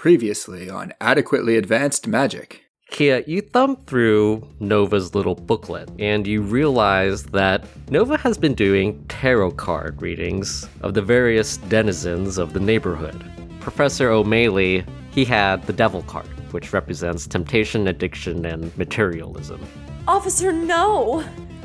[0.00, 2.64] Previously on Adequately Advanced Magic.
[2.90, 9.04] Kia, you thumb through Nova's little booklet and you realize that Nova has been doing
[9.08, 13.22] tarot card readings of the various denizens of the neighborhood.
[13.60, 19.60] Professor O'Malley, he had the devil card, which represents temptation, addiction, and materialism.
[20.08, 21.22] Officer, no!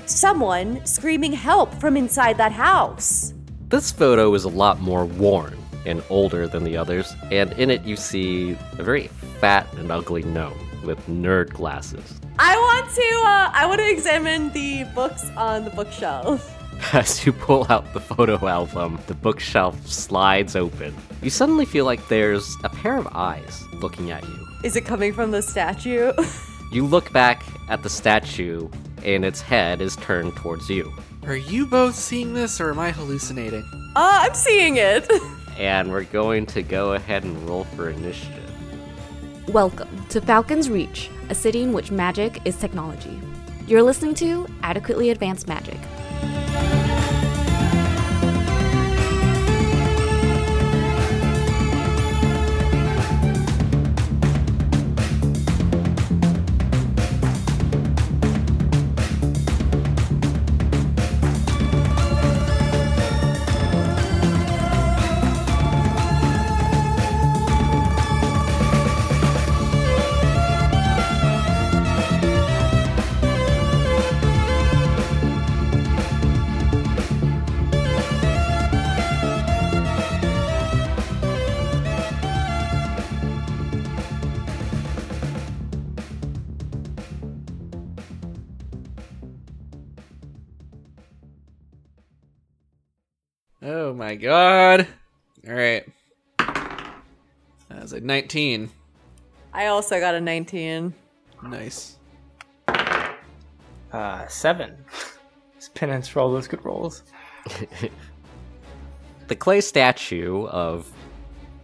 [0.08, 3.34] Someone screaming help from inside that house.
[3.70, 7.84] This photo is a lot more worn and older than the others, and in it
[7.84, 9.08] you see a very
[9.40, 12.20] fat and ugly gnome with nerd glasses.
[12.40, 16.52] I want to uh, I want to examine the books on the bookshelf.
[16.94, 20.94] As you pull out the photo album, the bookshelf slides open.
[21.22, 24.48] You suddenly feel like there's a pair of eyes looking at you.
[24.64, 26.12] Is it coming from the statue?
[26.72, 28.68] You look back at the statue,
[29.04, 30.92] and its head is turned towards you.
[31.26, 33.64] Are you both seeing this or am I hallucinating?
[33.96, 35.10] uh, I'm seeing it.
[35.58, 38.52] And we're going to go ahead and roll for initiative.
[39.50, 43.20] Welcome to Falcon's Reach, a city in which magic is technology.
[43.68, 45.80] You're listening to Adequately Advanced Magic.
[94.16, 94.88] My god.
[95.48, 95.88] Alright.
[96.38, 98.70] That was a 19.
[99.54, 100.94] I also got a 19.
[101.44, 101.98] Nice.
[103.92, 104.78] Uh, seven.
[105.58, 107.04] It's penance for all those good rolls.
[109.28, 110.92] The clay statue of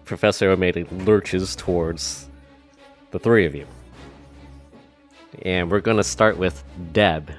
[0.04, 2.28] Professor O'Malley lurches towards
[3.12, 3.68] the three of you.
[5.44, 7.30] And we're gonna start with Deb.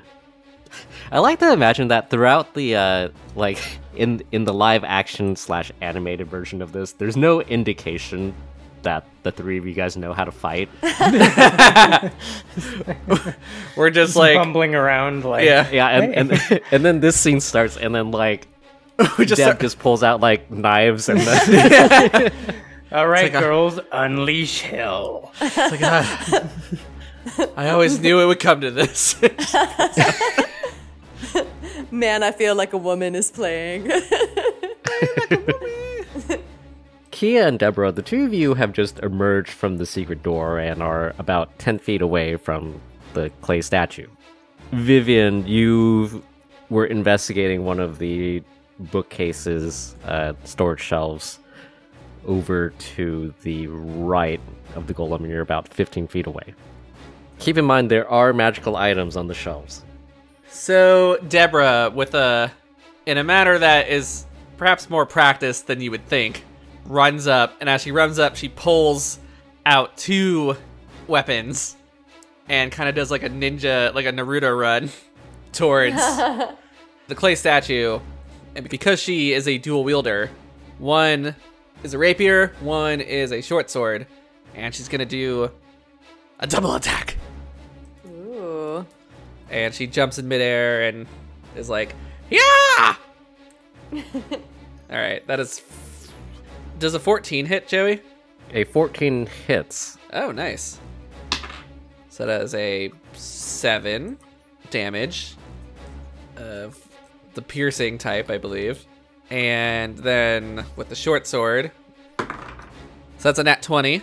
[1.10, 3.58] I like to imagine that throughout the uh like
[3.96, 8.34] in in the live action slash animated version of this, there's no indication
[8.82, 10.68] that the three of you guys know how to fight.
[13.76, 15.70] We're just like bumbling around like Yeah.
[15.70, 18.48] Yeah, and and, and then this scene starts, and then like
[19.18, 22.32] we just Deb start- just pulls out like knives and then
[22.92, 25.32] All right, like a- girls, unleash hell.
[25.40, 26.44] it's like, ah.
[27.56, 29.14] I always knew it would come to this.
[31.92, 33.82] Man, I feel like a woman is playing.
[37.10, 40.82] Kia and Deborah, the two of you have just emerged from the secret door and
[40.82, 42.80] are about 10 feet away from
[43.12, 44.06] the clay statue.
[44.72, 46.24] Vivian, you
[46.70, 48.42] were investigating one of the
[48.78, 51.40] bookcases, uh, storage shelves,
[52.24, 54.40] over to the right
[54.76, 56.54] of the golem, and you're about 15 feet away.
[57.38, 59.84] Keep in mind, there are magical items on the shelves.
[60.52, 62.52] So Deborah, with a
[63.06, 64.26] in a manner that is
[64.56, 66.44] perhaps more practiced than you would think,
[66.84, 69.18] runs up, and as she runs up, she pulls
[69.66, 70.56] out two
[71.06, 71.76] weapons
[72.48, 74.90] and kind of does like a ninja, like a Naruto run
[75.52, 75.96] towards
[77.08, 77.98] the clay statue.
[78.54, 80.30] And because she is a dual wielder,
[80.78, 81.34] one
[81.82, 84.06] is a rapier, one is a short sword,
[84.54, 85.50] and she's gonna do
[86.38, 87.16] a double attack.
[89.52, 89.56] Ooh.
[89.56, 91.06] And she jumps in midair and
[91.56, 91.94] is like,
[92.30, 92.96] "Yeah!"
[93.92, 94.00] All
[94.90, 95.62] right, that is.
[96.78, 98.00] Does a 14 hit, Joey?
[98.52, 99.98] A 14 hits.
[100.12, 100.80] Oh, nice.
[102.08, 104.18] So that is a seven
[104.70, 105.36] damage
[106.36, 106.78] of
[107.34, 108.84] the piercing type, I believe.
[109.30, 111.70] And then with the short sword,
[112.18, 112.24] so
[113.22, 114.02] that's a nat 20.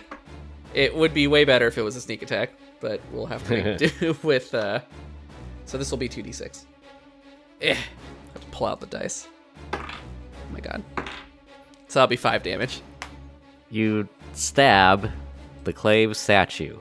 [0.74, 3.76] It would be way better if it was a sneak attack, but we'll have to
[4.00, 4.54] do with.
[4.54, 4.80] Uh,
[5.70, 6.64] so this will be 2d6.
[7.62, 7.74] Eh.
[7.74, 9.28] Have to pull out the dice.
[9.72, 9.78] Oh
[10.52, 10.82] my god.
[11.86, 12.82] So that'll be five damage.
[13.70, 15.08] You stab
[15.62, 16.76] the clay statue,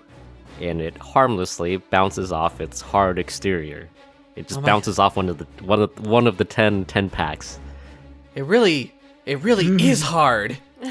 [0.59, 3.87] and it harmlessly bounces off its hard exterior.
[4.35, 7.11] It just Oh bounces off one of the one of one of the 10 10
[7.11, 7.59] packs.
[8.33, 8.91] It really,
[9.27, 10.57] it really is hard.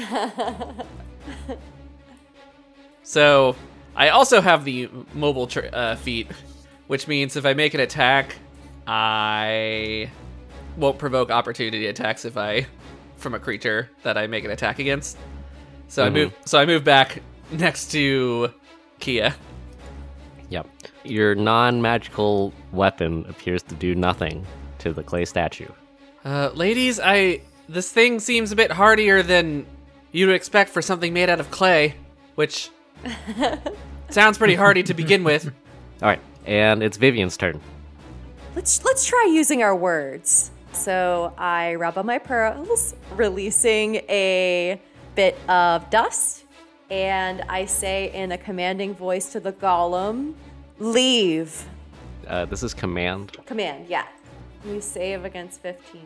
[3.03, 3.57] so,
[3.93, 6.27] I also have the mobile tr- uh, feat,
[6.89, 8.35] which means if I make an attack,
[8.87, 10.09] I
[10.75, 12.65] won't provoke opportunity attacks if I
[13.17, 15.15] from a creature that I make an attack against.
[15.87, 17.21] So I move, so I move back
[17.51, 18.51] next to
[18.99, 19.35] Kia.
[20.49, 20.67] Yep.
[21.03, 24.47] Your non magical weapon appears to do nothing
[24.79, 25.69] to the clay statue.
[26.25, 29.67] Uh, ladies, I this thing seems a bit hardier than
[30.11, 31.93] you'd expect for something made out of clay,
[32.33, 32.71] which
[34.09, 35.45] sounds pretty hardy to begin with.
[36.01, 37.59] All right, and it's Vivian's turn.
[38.55, 40.51] Let's let's try using our words.
[40.71, 44.79] So I rub on my pearls, releasing a
[45.15, 46.45] bit of dust,
[46.89, 50.33] and I say in a commanding voice to the golem,
[50.79, 51.67] "Leave."
[52.27, 53.35] Uh, this is command.
[53.45, 54.05] Command, yeah.
[54.65, 56.01] You save against 15.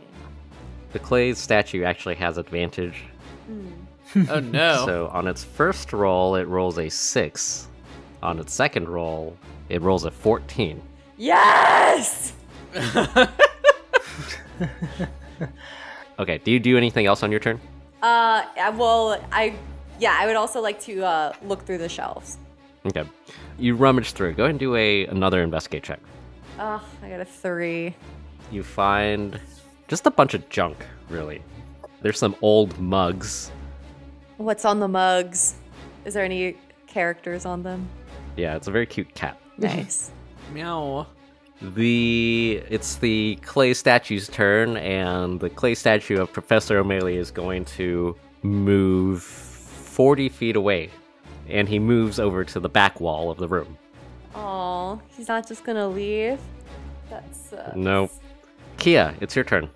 [0.93, 3.03] The clay statue actually has advantage.
[4.29, 4.83] Oh no.
[4.85, 7.67] So on its first roll, it rolls a six.
[8.21, 9.35] On its second roll,
[9.73, 10.81] it rolls a 14.
[11.17, 12.33] Yes!
[16.19, 17.59] Okay, do you do anything else on your turn?
[18.01, 18.43] Uh,
[18.75, 19.55] well, I,
[19.99, 22.37] yeah, I would also like to uh, look through the shelves.
[22.85, 23.03] Okay.
[23.57, 24.33] You rummage through.
[24.33, 25.99] Go ahead and do a another investigate check.
[26.59, 27.95] Oh, I got a three.
[28.51, 29.39] You find
[29.87, 31.41] just a bunch of junk, really.
[32.01, 33.51] There's some old mugs.
[34.37, 35.55] What's on the mugs?
[36.05, 37.89] Is there any characters on them?
[38.35, 39.39] Yeah, it's a very cute cat.
[39.57, 40.11] Nice.
[40.53, 41.07] Meow.
[41.61, 47.63] The it's the clay statue's turn, and the clay statue of Professor O'Malley is going
[47.65, 50.89] to move 40 feet away,
[51.47, 53.77] and he moves over to the back wall of the room.
[54.35, 56.39] Oh, he's not just gonna leave.
[57.09, 58.11] That's uh, Nope.
[58.77, 59.69] Kia, it's your turn.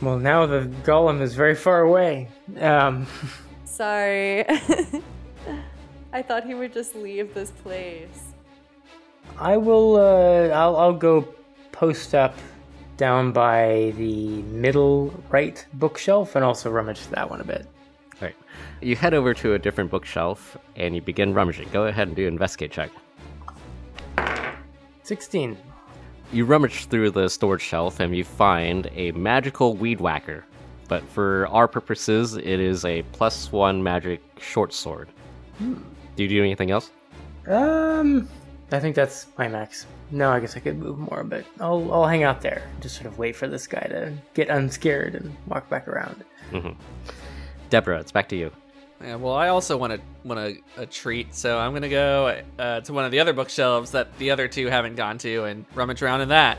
[0.00, 2.28] Well, now the golem is very far away.
[2.60, 3.06] Um,
[3.64, 4.44] Sorry.
[6.12, 8.33] I thought he would just leave this place.
[9.38, 9.96] I will.
[9.96, 10.76] Uh, I'll.
[10.76, 11.28] I'll go
[11.72, 12.36] post up
[12.96, 17.66] down by the middle right bookshelf and also rummage that one a bit.
[18.14, 18.36] All right.
[18.80, 21.68] You head over to a different bookshelf and you begin rummaging.
[21.72, 22.90] Go ahead and do an investigate check.
[25.02, 25.56] Sixteen.
[26.32, 30.44] You rummage through the storage shelf and you find a magical weed whacker.
[30.86, 35.08] But for our purposes, it is a plus one magic short sword.
[35.58, 36.90] Do you do anything else?
[37.46, 38.28] Um,
[38.74, 39.86] I think that's my max.
[40.10, 42.68] No, I guess I could move more, but I'll I'll hang out there.
[42.80, 46.24] Just sort of wait for this guy to get unscared and walk back around.
[47.70, 48.50] Deborah, it's back to you.
[49.02, 52.80] Yeah, well, I also want a want a, a treat, so I'm gonna go uh,
[52.80, 56.02] to one of the other bookshelves that the other two haven't gone to and rummage
[56.02, 56.58] around in that.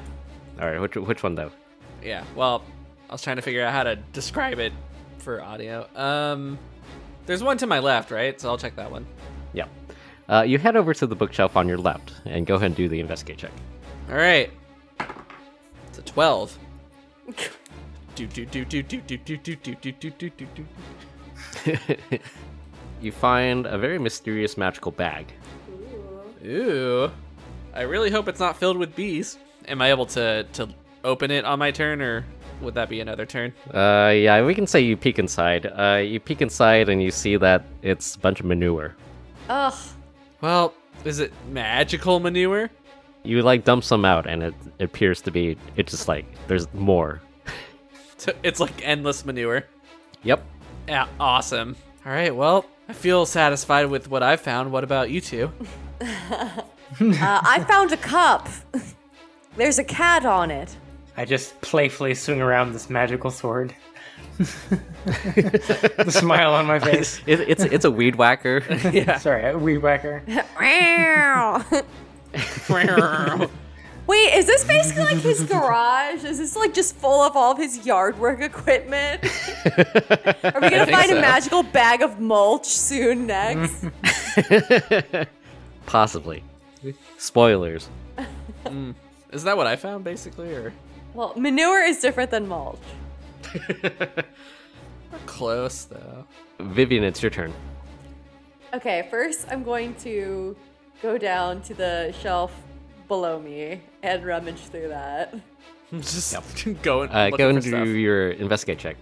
[0.59, 1.51] All right, which, which one though?
[2.03, 2.63] Yeah, well,
[3.09, 4.73] I was trying to figure out how to describe it
[5.17, 5.87] for audio.
[5.95, 6.59] Um,
[7.25, 8.39] there's one to my left, right?
[8.39, 9.05] So I'll check that one.
[10.27, 10.39] Yeah.
[10.39, 12.87] Uh, you head over to the bookshelf on your left and go ahead and do
[12.87, 13.51] the investigate check.
[14.09, 14.51] All right,
[15.87, 16.57] it's a twelve.
[18.15, 21.77] do do do do do do do do do do do do do do.
[23.01, 25.31] You find a very mysterious magical bag.
[26.45, 27.11] Ooh,
[27.73, 29.37] I really hope it's not filled with bees.
[29.67, 30.69] Am I able to to
[31.03, 32.25] open it on my turn, or
[32.61, 33.53] would that be another turn?
[33.73, 35.65] Uh, yeah, we can say you peek inside.
[35.65, 38.95] Uh, you peek inside and you see that it's a bunch of manure.
[39.49, 39.73] Ugh.
[40.45, 40.75] Well,
[41.05, 42.69] is it magical manure?
[43.23, 45.57] You like dump some out, and it, it appears to be.
[45.75, 47.19] It's just like there's more.
[48.43, 49.65] It's like endless manure.
[50.23, 50.43] Yep.
[50.87, 51.75] Yeah, awesome.
[52.05, 54.71] All right, well, I feel satisfied with what I've found.
[54.71, 55.51] What about you two?
[57.01, 58.47] Uh, I found a cup.
[59.57, 60.77] There's a cat on it.
[61.17, 63.73] I just playfully swing around this magical sword.
[64.37, 67.21] The smile on my face.
[67.27, 68.63] It, it's it's a weed whacker.
[68.91, 69.17] yeah.
[69.17, 70.21] Sorry, a weed whacker.
[74.07, 76.23] Wait, is this basically like his garage?
[76.23, 79.23] Is this like just full of all of his yard work equipment?
[79.23, 81.17] Are we gonna find so.
[81.17, 83.85] a magical bag of mulch soon next?
[85.85, 86.43] Possibly.
[87.17, 87.89] Spoilers.
[88.67, 88.91] Hmm.
[89.31, 90.71] Is that what I found, basically, or
[91.15, 92.77] well, manure is different than mulch.
[93.53, 94.25] We're
[95.25, 96.25] close though?
[96.59, 97.53] Vivian, it's your turn.
[98.73, 100.55] Okay, first I'm going to
[101.01, 102.51] go down to the shelf
[103.07, 105.33] below me and rummage through that.
[105.91, 106.35] Just
[106.81, 107.09] going.
[107.09, 107.87] Uh, looking go for and do stuff.
[107.87, 108.97] your investigate check.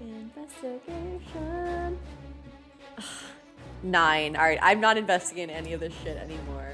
[0.00, 1.98] Investigation.
[3.82, 4.36] Nine.
[4.36, 6.72] All right, I'm not investigating any of this shit anymore.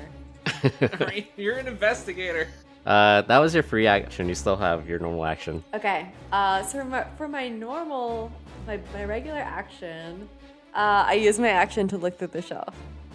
[1.36, 2.48] You're an investigator.
[2.86, 4.28] Uh, that was your free action.
[4.28, 5.62] You still have your normal action.
[5.74, 6.08] Okay.
[6.30, 8.30] Uh, so for my, for my normal,
[8.66, 10.28] my, my regular action,
[10.72, 12.74] uh, I use my action to look through the shelf.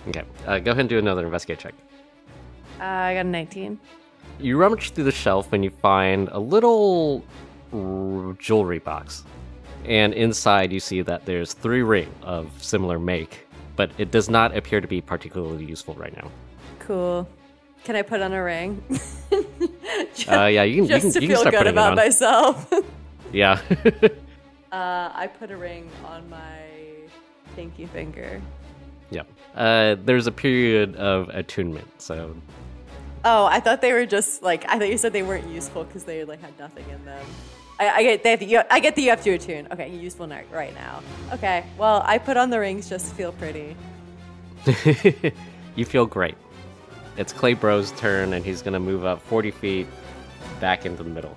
[0.10, 0.24] Okay.
[0.46, 1.74] Uh, go ahead and do another investigate check.
[2.80, 3.80] Uh, I got a 19.
[4.40, 7.24] You rummage through the shelf and you find a little
[7.72, 9.24] r- jewelry box.
[9.86, 14.56] And inside you see that there's three ring of similar make, but it does not
[14.56, 16.30] appear to be particularly useful right now.
[16.80, 17.28] Cool.
[17.84, 18.84] Can I put on a ring?
[20.32, 22.72] Uh, yeah, you can, you Just can, to you can feel good about myself.
[22.74, 22.82] uh,
[23.32, 23.60] Yeah.
[24.72, 26.60] I put a ring on my
[27.56, 28.42] pinky finger.
[29.10, 29.24] yeah.
[29.56, 32.36] Uh, there's a period of attunement, so
[33.26, 36.06] Oh, I thought they were just like I thought you said they weren't useful because
[36.06, 37.24] they like had nothing in them.
[37.80, 39.68] I, I get that you, I get that you have to attune.
[39.72, 41.04] Okay, useful ni- right now.
[41.34, 43.76] Okay, well I put on the rings just to feel pretty.
[45.76, 46.36] you feel great.
[47.18, 49.88] It's Clay Bro's turn, and he's gonna move up 40 feet
[50.62, 51.36] back into the middle.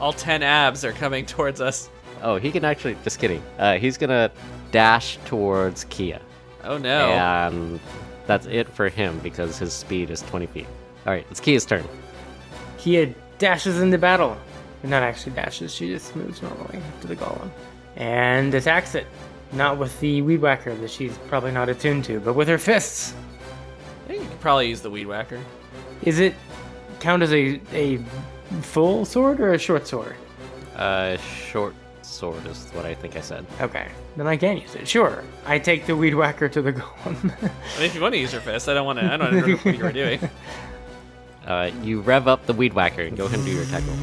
[0.00, 1.88] All 10 abs are coming towards us.
[2.22, 2.96] Oh, he can actually.
[3.04, 3.42] Just kidding.
[3.58, 4.30] Uh, he's gonna
[4.70, 6.20] dash towards Kia,
[6.64, 7.10] Oh no.
[7.10, 7.80] and
[8.26, 10.66] that's it for him because his speed is 20 feet.
[11.06, 11.84] All right, it's Kia's turn.
[12.78, 14.36] Kia dashes into battle.
[14.82, 17.50] Not actually dashes, she just moves normally to the golem.
[17.96, 19.06] And attacks it.
[19.52, 23.14] Not with the weed whacker that she's probably not attuned to, but with her fists.
[24.04, 25.40] I think you could probably use the weed whacker.
[26.02, 26.34] Is it
[27.00, 27.98] count as a, a
[28.62, 30.16] full sword or a short sword?
[30.76, 33.46] Uh, short sword is what I think I said.
[33.60, 34.86] Okay, then I can use it.
[34.88, 37.16] Sure, I take the weed whacker to the golem.
[37.32, 39.04] I mean, if you want to use your fist, I don't want to.
[39.12, 40.20] I don't know what you were doing.
[41.46, 43.96] Uh, you rev up the weed whacker and go ahead and do your attack roll.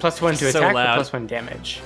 [0.00, 0.94] plus one to So attack, or loud.
[0.96, 1.80] plus one damage.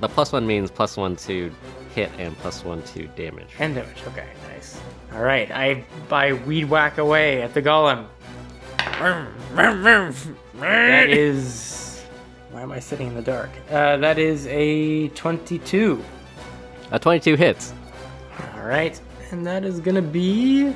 [0.00, 1.50] The plus one means plus one to
[1.94, 3.48] hit and plus one to damage.
[3.58, 4.02] And damage.
[4.08, 4.78] Okay, nice.
[5.14, 8.06] All right, I I weed whack away at the golem.
[10.60, 12.02] That is.
[12.50, 13.50] Why am I sitting in the dark?
[13.70, 16.02] Uh, that is a 22.
[16.92, 17.72] A 22 hits.
[18.54, 20.74] All right, and that is gonna be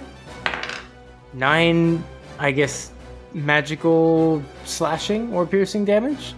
[1.33, 2.03] nine,
[2.39, 2.91] I guess,
[3.33, 6.35] magical slashing or piercing damage.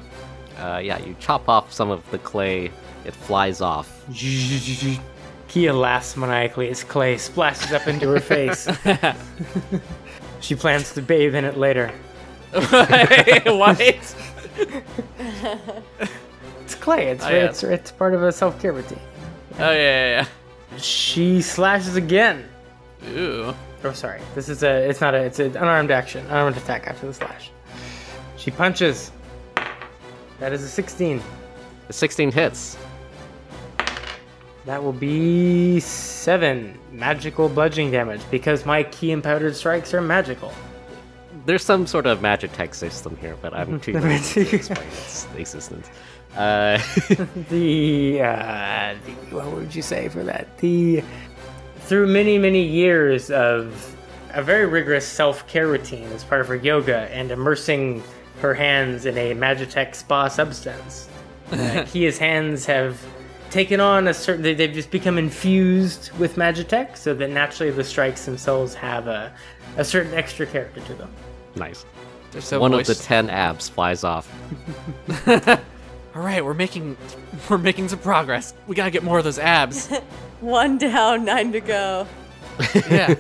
[0.59, 2.70] Uh, yeah, you chop off some of the clay.
[3.04, 4.04] It flies off.
[5.49, 8.68] Kia laughs maniacally as clay splashes up into her face.
[10.40, 11.90] she plans to bathe in it later.
[13.47, 13.80] what?
[16.62, 17.09] It's clay.
[17.09, 17.47] It's Oh, yeah.
[17.47, 19.00] it's, it's part of a self care routine.
[19.59, 20.25] Oh yeah,
[20.71, 22.49] yeah, She slashes again.
[23.02, 23.19] yeah, yeah.
[23.19, 23.54] Ooh.
[23.83, 24.21] Oh, sorry.
[24.35, 24.88] This is a.
[24.88, 25.19] It's not a.
[25.19, 26.25] It's an unarmed action.
[26.26, 27.50] Unarmed attack after the slash.
[28.37, 29.11] She punches.
[30.38, 31.21] That is a 16.
[31.88, 32.76] The 16 hits.
[34.66, 40.52] That will be seven magical bludgeoning damage because my ki-empowered strikes are magical.
[41.47, 45.26] There's some sort of magic tech system here, but I'm too lazy to explain its
[45.37, 45.88] existence.
[46.37, 46.78] Uh,
[47.50, 50.59] the, uh, the what would you say for that?
[50.59, 51.02] The
[51.80, 53.97] through many many years of
[54.32, 58.02] a very rigorous self care routine as part of her yoga and immersing
[58.40, 61.09] her hands in a Magitech spa substance,
[61.52, 63.04] uh, Kia's hands have
[63.50, 64.42] taken on a certain.
[64.42, 69.32] they- They've just become infused with Magitech, so that naturally the strikes themselves have a
[69.76, 71.11] a certain extra character to them.
[71.57, 71.85] Nice.
[72.33, 72.90] They're so One moist.
[72.90, 74.30] of the 10 abs flies off.
[76.14, 76.97] All right, we're making
[77.49, 78.54] we're making some progress.
[78.66, 79.88] We gotta get more of those abs.
[80.40, 82.07] One down, nine to go.
[82.90, 83.14] yeah.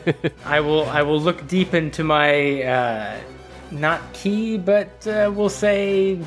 [0.44, 3.20] I will I will look deep into my uh,
[3.70, 6.18] not ki, but uh, we'll say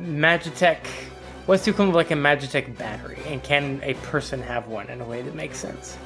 [0.00, 0.84] Magitech.
[1.46, 3.18] What's the equivalent of like a Magitech battery?
[3.26, 5.96] And can a person have one in a way that makes sense?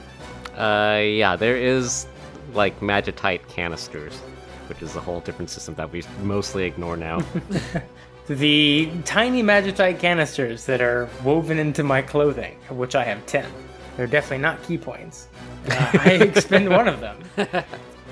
[0.56, 2.06] Uh, yeah, there is
[2.52, 4.20] like magitite canisters,
[4.70, 7.20] which is a whole different system that we mostly ignore now.
[8.30, 13.44] The tiny Magitite canisters that are woven into my clothing, of which I have 10.
[13.96, 15.26] They're definitely not ki points.
[15.68, 17.18] Uh, I expend one of them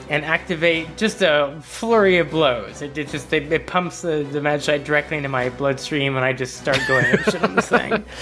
[0.08, 2.82] and activate just a flurry of blows.
[2.82, 6.32] It, it just it, it pumps the, the Magitite directly into my bloodstream, and I
[6.32, 8.04] just start going ape shit on this thing.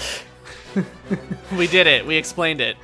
[1.56, 2.04] We did it.
[2.04, 2.76] We explained it.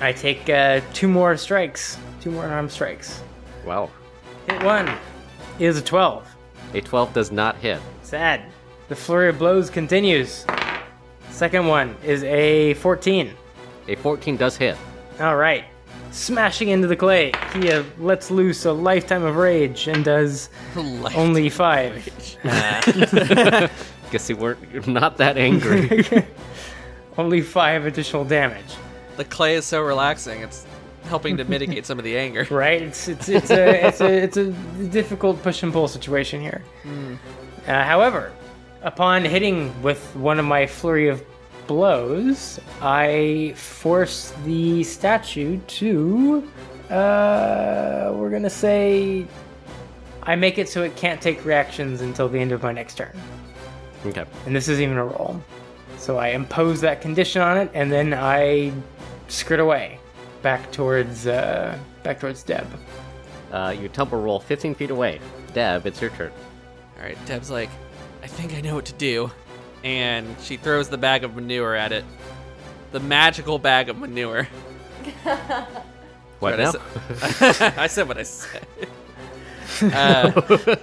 [0.00, 3.20] I take uh, two more strikes, two more arm strikes.
[3.66, 3.90] well,
[4.48, 4.90] Hit one
[5.58, 6.26] is a 12.
[6.74, 7.80] a 12 does not hit.
[8.02, 8.42] Sad.
[8.88, 10.46] The flurry of blows continues.
[11.30, 13.32] Second one is a 14.
[13.88, 14.76] A 14 does hit.
[15.20, 15.64] All right.
[16.12, 20.50] Smashing into the clay, Kia uh, lets loose a lifetime of rage and does
[21.16, 22.06] only five.
[24.10, 26.04] Guess you weren't not that angry.
[27.18, 28.74] only five additional damage.
[29.16, 30.42] The clay is so relaxing.
[30.42, 30.66] It's
[31.04, 32.46] helping to mitigate some of the anger.
[32.50, 32.82] Right?
[32.82, 34.52] It's it's it's a it's a it's a
[34.90, 36.62] difficult push and pull situation here.
[37.66, 38.32] Uh, however,
[38.82, 41.22] upon hitting with one of my flurry of
[41.66, 46.48] blows, I force the statue to.
[46.90, 49.26] Uh, we're gonna say.
[50.24, 53.10] I make it so it can't take reactions until the end of my next turn.
[54.06, 54.24] okay.
[54.46, 55.42] And this isn't even a roll.
[55.98, 58.72] So I impose that condition on it, and then I
[59.28, 59.98] skirt away,
[60.42, 62.66] back towards uh, back towards Deb.
[63.52, 65.20] Uh, you tumble roll 15 feet away.
[65.52, 66.32] Deb, it's your turn.
[66.96, 67.68] All right, Deb's like,
[68.22, 69.30] I think I know what to do,
[69.84, 72.04] and she throws the bag of manure at it.
[72.92, 74.48] The magical bag of manure.
[76.38, 76.72] What Right, I now?
[76.72, 78.66] said- I said what I said.
[79.94, 80.76] Uh,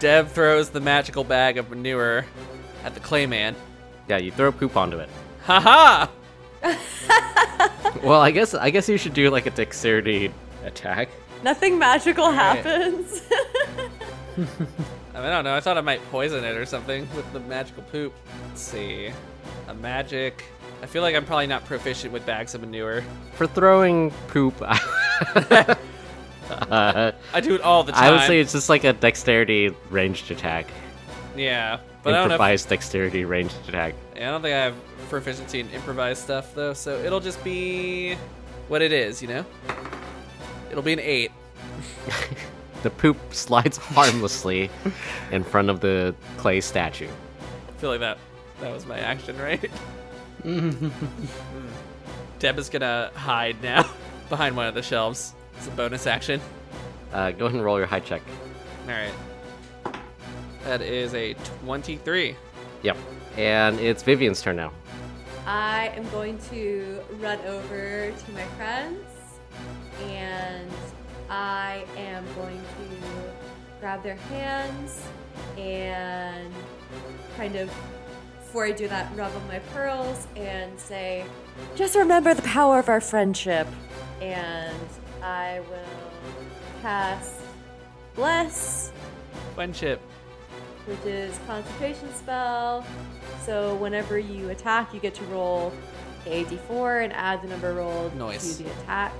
[0.00, 2.24] Deb throws the magical bag of manure
[2.84, 3.54] at the clay man.
[4.08, 5.08] yeah, you throw poop onto it.
[5.44, 6.10] Ha ha!
[8.04, 10.30] Well, I guess I guess you should do like a dexterity
[10.64, 11.08] attack.
[11.42, 12.34] Nothing magical right.
[12.34, 13.22] happens.
[14.36, 14.48] I, mean,
[15.14, 15.54] I don't know.
[15.54, 18.12] I thought I might poison it or something with the magical poop.
[18.48, 19.10] Let's see.
[19.68, 20.44] A magic.
[20.82, 23.02] I feel like I'm probably not proficient with bags of manure.
[23.36, 24.76] For throwing poop, uh,
[26.60, 28.04] I do it all the time.
[28.04, 30.66] I would say it's just like a dexterity ranged attack.
[31.36, 32.34] yeah, but I don't know.
[32.34, 33.94] If, Improvised dexterity ranged attack.
[34.14, 34.74] I don't think I have
[35.08, 38.14] proficiency in improvised stuff though, so it'll just be
[38.68, 39.44] what it is, you know.
[40.70, 41.32] It'll be an eight.
[42.84, 44.68] The poop slides harmlessly
[45.32, 47.08] in front of the clay statue.
[47.08, 48.18] I feel like that
[48.60, 49.70] that was my action, right?
[50.42, 50.90] Hmm.
[52.38, 53.88] Deb is gonna hide now
[54.28, 55.32] behind one of the shelves.
[55.56, 56.42] It's a bonus action.
[57.14, 58.20] Uh, go ahead and roll your high check.
[58.82, 59.14] All right.
[60.64, 62.34] That is a 23.
[62.82, 62.96] Yep.
[63.36, 64.72] And it's Vivian's turn now.
[65.46, 69.04] I am going to run over to my friends
[70.04, 70.70] and
[71.28, 75.06] I am going to grab their hands
[75.58, 76.52] and
[77.36, 77.68] kind of,
[78.38, 81.26] before I do that, rub on my pearls and say,
[81.76, 83.66] just remember the power of our friendship.
[84.22, 84.88] And
[85.22, 86.40] I will
[86.80, 87.34] cast
[88.14, 88.92] Bless,
[89.54, 90.00] Friendship.
[90.86, 92.84] Which is concentration spell.
[93.44, 95.72] So whenever you attack, you get to roll
[96.26, 98.56] a d4 and add the number rolled Nice.
[98.56, 99.12] to the attack.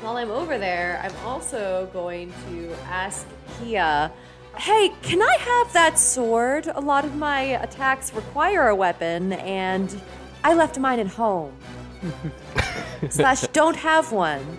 [0.00, 3.26] While I'm over there, I'm also going to ask
[3.58, 4.10] Kia,
[4.56, 6.66] "Hey, can I have that sword?
[6.74, 10.00] A lot of my attacks require a weapon, and
[10.42, 11.52] I left mine at home."
[13.10, 14.58] Slash, don't have one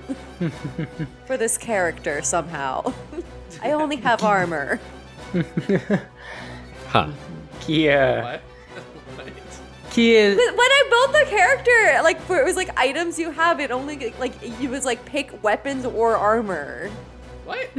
[1.26, 2.94] for this character somehow.
[3.64, 4.80] I only have armor.
[6.92, 7.08] Huh.
[7.62, 8.22] Kia.
[8.22, 8.42] What?
[9.16, 9.28] what?
[9.92, 10.36] Kia.
[10.36, 13.72] But when I built the character, like for it was like items you have, it
[13.72, 16.90] only like it was like pick weapons or armor.
[17.46, 17.70] What?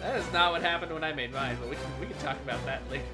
[0.00, 2.36] That is not what happened when I made mine, but we can we can talk
[2.44, 3.04] about that later.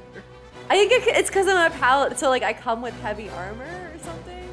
[0.70, 3.64] I think it- it's because of my paladin, so like I come with heavy armor
[3.64, 4.48] or something.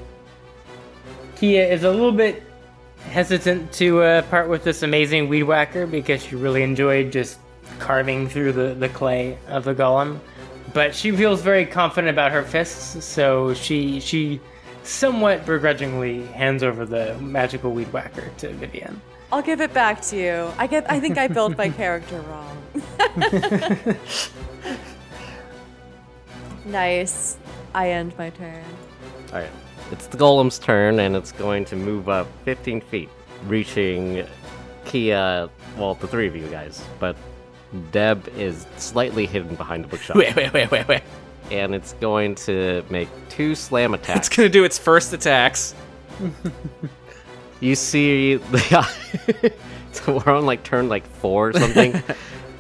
[1.35, 2.41] Kia is a little bit
[3.09, 7.37] hesitant to uh, part with this amazing weed whacker because she really enjoyed just
[7.79, 10.19] carving through the, the clay of the golem.
[10.73, 14.41] But she feels very confident about her fists, so she she
[14.83, 19.01] somewhat begrudgingly hands over the magical weed whacker to Vivian.
[19.31, 20.51] I'll give it back to you.
[20.57, 20.89] I get.
[20.89, 22.61] I think I built my character wrong.
[26.65, 27.37] nice.
[27.73, 28.63] I end my turn.
[29.33, 29.49] All right.
[29.91, 33.09] It's the golem's turn, and it's going to move up 15 feet,
[33.47, 34.25] reaching
[34.85, 35.49] Kia.
[35.77, 37.15] Well, the three of you guys, but
[37.91, 41.01] Deb is slightly hidden behind the bookshelf, Wait, wait, wait, wait, wait.
[41.51, 44.27] and it's going to make two slam attacks.
[44.27, 45.73] It's gonna do its first attacks.
[47.59, 49.53] You see, the
[49.91, 52.01] so we're on like turn like four or something.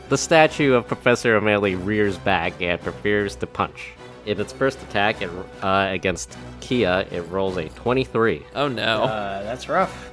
[0.09, 3.91] the statue of Professor O'Malley rears back and prepares to punch.
[4.25, 5.29] In its first attack it,
[5.61, 9.03] uh, against Kia, it rolls a 23, Oh no.
[9.03, 10.09] Uh, that's rough.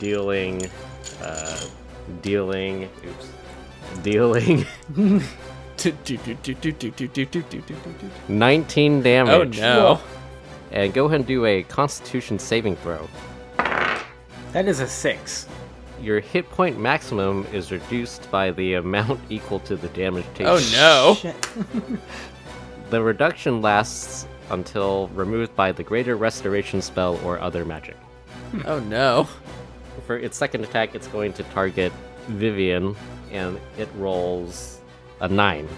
[0.00, 0.66] dealing,
[1.22, 1.60] uh,
[2.22, 3.28] dealing, oops,
[4.02, 4.64] dealing
[8.28, 9.58] 19 damage.
[9.58, 10.00] oh no.
[10.70, 13.06] And go ahead and do a Constitution saving throw.
[13.56, 15.46] That is a six.
[16.00, 20.46] Your hit point maximum is reduced by the amount equal to the damage taken.
[20.46, 21.98] Oh no.
[22.90, 27.96] The reduction lasts until removed by the Greater Restoration spell or other magic.
[28.66, 29.26] Oh no.
[30.06, 31.90] For its second attack, it's going to target
[32.28, 32.96] Vivian,
[33.30, 34.80] and it rolls
[35.20, 35.68] a 9.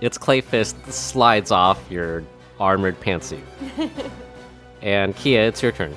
[0.00, 2.24] its clay fist slides off your
[2.60, 3.42] armored pantsuit.
[4.82, 5.94] and Kia, it's your turn.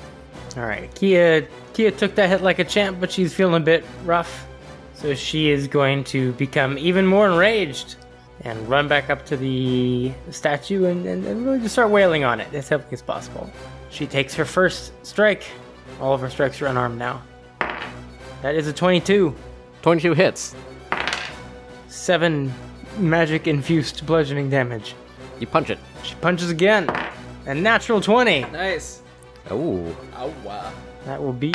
[0.56, 1.48] All right, Kia.
[1.72, 4.46] Kia took that hit like a champ, but she's feeling a bit rough,
[4.94, 7.96] so she is going to become even more enraged
[8.42, 12.40] and run back up to the statue and, and, and really just start wailing on
[12.40, 13.50] it as heavily as possible.
[13.90, 15.44] She takes her first strike.
[16.00, 17.22] All of her strikes are unarmed now.
[18.42, 19.34] That is a 22.
[19.82, 20.54] 22 hits.
[21.88, 22.52] Seven
[22.98, 24.94] magic infused bludgeoning damage.
[25.40, 25.78] You punch it.
[26.02, 26.88] She punches again.
[27.46, 28.42] A natural 20.
[28.52, 29.02] Nice.
[29.50, 30.72] Oh, Oh wow.
[31.04, 31.52] That will be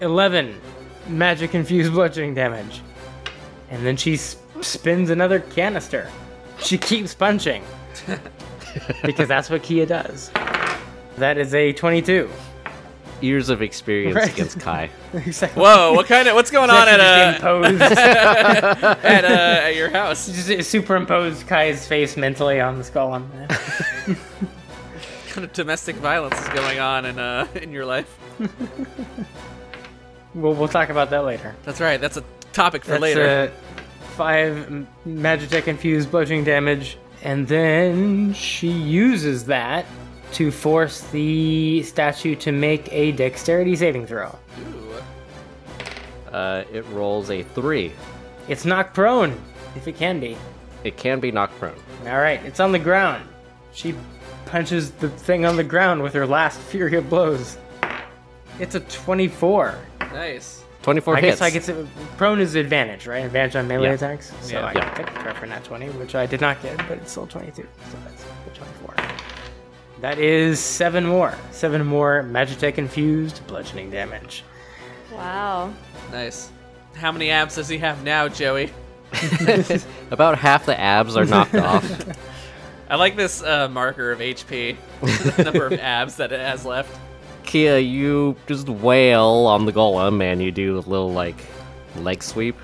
[0.00, 0.60] 11
[1.08, 2.80] magic infused bludgeoning damage.
[3.70, 6.10] And then she s- spins another canister.
[6.58, 7.62] She keeps punching.
[9.04, 10.30] because that's what Kia does.
[11.16, 12.28] That is a 22.
[13.24, 14.32] Years of experience Right.
[14.32, 14.90] against Kai.
[15.14, 15.60] Exactly.
[15.62, 20.26] Whoa, what kind of what's going on at Exactly uh at uh at your house?
[20.26, 23.12] Just superimposed Kai's face mentally on the skull.
[23.12, 23.46] On there.
[24.06, 24.18] What
[25.28, 28.18] kind of domestic violence is going on in uh in your life?
[30.34, 31.54] We'll, we'll talk about that later.
[31.64, 32.00] That's right.
[32.00, 33.52] That's a topic for That's later.
[33.52, 39.86] uh, five m- Magitech infused bludgeoning damage, and then she uses that
[40.34, 44.36] to force the statue to make a dexterity saving throw.
[44.60, 46.32] Ooh.
[46.32, 47.92] Uh, it rolls a three.
[48.48, 49.40] It's knocked prone,
[49.76, 50.36] if it can be.
[50.82, 51.74] It can be knocked prone.
[52.06, 53.26] All right, it's on the ground.
[53.72, 53.94] She
[54.46, 57.56] punches the thing on the ground with her last fury of blows.
[58.60, 59.76] It's a 24.
[60.12, 60.62] Nice.
[60.82, 61.40] 24 I hits.
[61.40, 63.24] guess I get to, prone is advantage, right?
[63.24, 63.94] Advantage on melee Yeah.
[63.94, 64.32] attacks.
[64.42, 64.66] So Yeah.
[64.66, 64.94] I Yeah.
[64.98, 67.62] get to for nat 20, which I did not get, but it's still 22.
[67.62, 68.94] So that's the 24.
[70.04, 71.34] That is seven more.
[71.50, 74.44] Seven more Magitech infused bludgeoning damage.
[75.10, 75.72] Wow.
[76.12, 76.50] Nice.
[76.94, 78.70] How many abs does he have now, Joey?
[80.10, 82.06] About half the abs are knocked off.
[82.90, 86.94] I like this uh, marker of HP, the number of abs that it has left.
[87.44, 91.42] Kia, you just wail on the golem and you do a little like
[91.96, 92.56] leg sweep,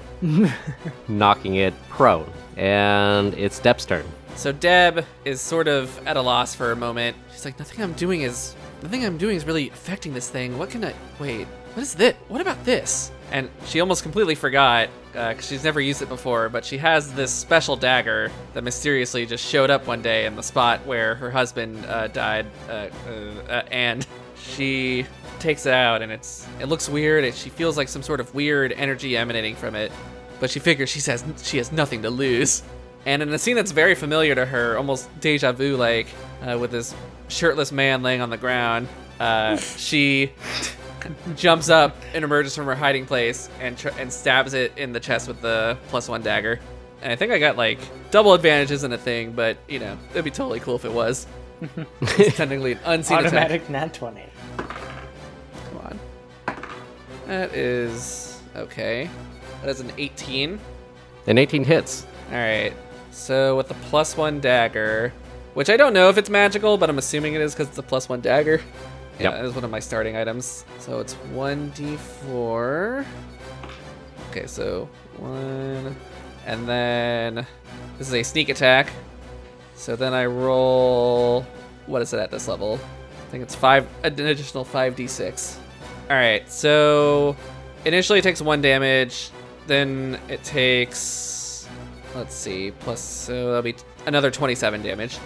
[1.08, 2.30] knocking it prone.
[2.58, 4.04] And it's Deb's turn.
[4.36, 7.16] So Deb is sort of at a loss for a moment.
[7.32, 10.58] She's like, "Nothing I'm doing is nothing I'm doing is really affecting this thing.
[10.58, 11.46] What can I wait?
[11.74, 12.14] What is this?
[12.28, 16.48] What about this?" And she almost completely forgot because she's never used it before.
[16.48, 20.42] But she has this special dagger that mysteriously just showed up one day in the
[20.42, 23.10] spot where her husband uh, died, uh, uh,
[23.48, 25.06] uh, and she
[25.38, 27.24] takes it out, and it's it looks weird.
[27.24, 29.92] And she feels like some sort of weird energy emanating from it.
[30.38, 32.62] But she figures she says she has nothing to lose.
[33.06, 36.06] And in a scene that's very familiar to her, almost deja vu like,
[36.42, 36.94] uh, with this
[37.28, 40.32] shirtless man laying on the ground, uh, she
[41.36, 45.00] jumps up and emerges from her hiding place and tr- and stabs it in the
[45.00, 46.60] chest with the plus one dagger.
[47.02, 47.78] And I think I got like
[48.10, 51.26] double advantages in a thing, but you know, it'd be totally cool if it was.
[52.02, 53.32] It's technically an unseen attack.
[53.34, 54.22] Automatic nat 20.
[54.56, 56.00] Come on.
[57.26, 59.10] That is okay.
[59.60, 60.58] That is an 18.
[61.26, 62.06] And 18 hits.
[62.30, 62.72] All right.
[63.10, 65.12] So with the plus one dagger,
[65.54, 67.82] which I don't know if it's magical, but I'm assuming it is because it's a
[67.82, 68.60] plus one dagger.
[69.18, 69.32] Yeah, Yep.
[69.34, 70.64] that is one of my starting items.
[70.78, 73.04] So it's one d4.
[74.30, 75.94] Okay, so one,
[76.46, 77.46] and then
[77.98, 78.90] this is a sneak attack.
[79.74, 81.44] So then I roll.
[81.86, 82.78] What is it at this level?
[83.26, 85.56] I think it's five, an additional five d6.
[86.08, 86.48] All right.
[86.50, 87.36] So
[87.84, 89.30] initially it takes one damage.
[89.66, 91.29] Then it takes.
[92.14, 92.72] Let's see.
[92.80, 95.18] Plus, so that'll be another 27 damage.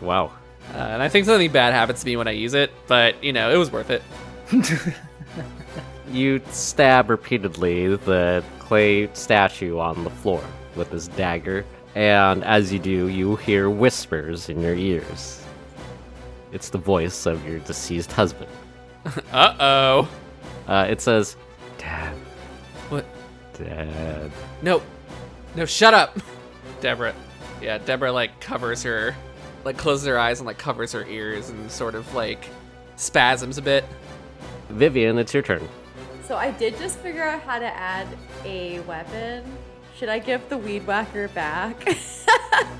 [0.00, 0.32] Wow.
[0.74, 3.32] Uh, and I think something bad happens to me when I use it, but you
[3.32, 4.02] know, it was worth it.
[6.10, 10.44] You stab repeatedly the clay statue on the floor
[10.76, 15.42] with this dagger, and as you do, you hear whispers in your ears.
[16.52, 18.50] It's the voice of your deceased husband.
[19.32, 20.08] Uh oh.
[20.68, 21.36] Uh, it says,
[21.78, 22.14] Dad,
[22.90, 23.06] What?
[23.54, 24.30] Dad.
[24.60, 24.82] No.
[25.54, 26.18] No, shut up.
[26.80, 27.14] Deborah.
[27.60, 29.14] Yeah, Deborah like covers her,
[29.64, 32.48] like closes her eyes and like covers her ears and sort of like
[32.96, 33.84] spasms a bit.
[34.70, 35.68] Vivian, it's your turn.
[36.24, 38.06] So I did just figure out how to add
[38.44, 39.44] a weapon.
[39.96, 41.96] Should I give the weed whacker back?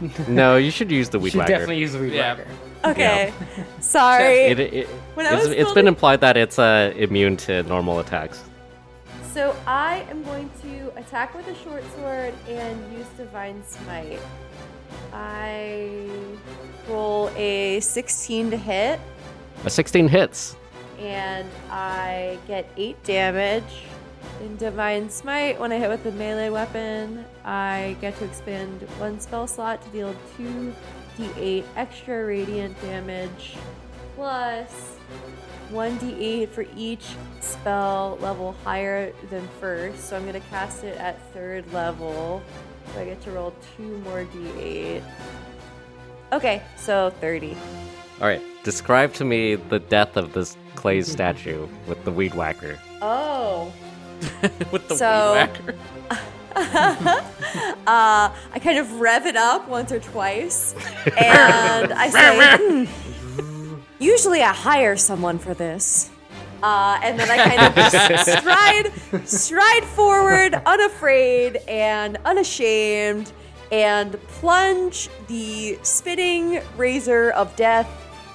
[0.28, 1.52] No, you should use the weed Should whacker.
[1.52, 2.35] definitely use the weed Yeah.
[2.35, 2.48] whacker.
[2.87, 3.32] okay.
[3.80, 4.38] Sorry.
[4.46, 8.00] It, it, When I it's, was it's been implied that it's uh, immune to normal
[8.00, 8.42] attacks.
[9.33, 14.21] So I am going to attack with a short sword and use divine smite.
[15.11, 16.07] I
[16.87, 19.01] roll a 16 to hit
[19.64, 20.57] A 16 hits.
[20.99, 23.85] and I get 8 damage.
[24.42, 29.18] In divine smite, when I hit with a melee weapon, I get to expend one
[29.18, 33.57] spell slot to deal 2d8 extra radiant damage
[34.14, 34.97] plus
[35.72, 37.04] 1d8 for each
[37.40, 40.04] spell level higher than first.
[40.08, 42.42] So I'm going to cast it at third level.
[42.94, 45.02] So I get to roll two more d8.
[46.32, 47.56] Okay, so 30.
[48.20, 52.78] All right, describe to me the death of this clay statue with the weed whacker.
[53.00, 53.72] Oh.
[54.70, 55.74] With the So- weed whacker.
[57.87, 60.74] Uh, I kind of rev it up once or twice,
[61.18, 62.85] and I say, "Hmm,
[64.02, 66.10] Usually I hire someone for this.
[66.60, 73.32] Uh, and then I kind of just stride, stride forward, unafraid and unashamed,
[73.70, 77.88] and plunge the spitting razor of death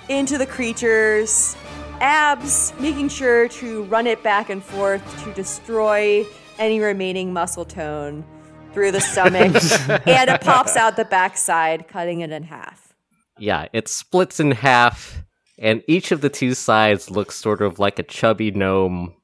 [0.07, 1.57] into the creature's
[1.99, 6.25] abs, making sure to run it back and forth to destroy
[6.59, 8.25] any remaining muscle tone
[8.73, 9.53] through the stomach,
[10.07, 12.93] and it pops out the backside, cutting it in half.
[13.37, 15.26] Yeah, it splits in half,
[15.57, 19.15] and each of the two sides looks sort of like a chubby gnome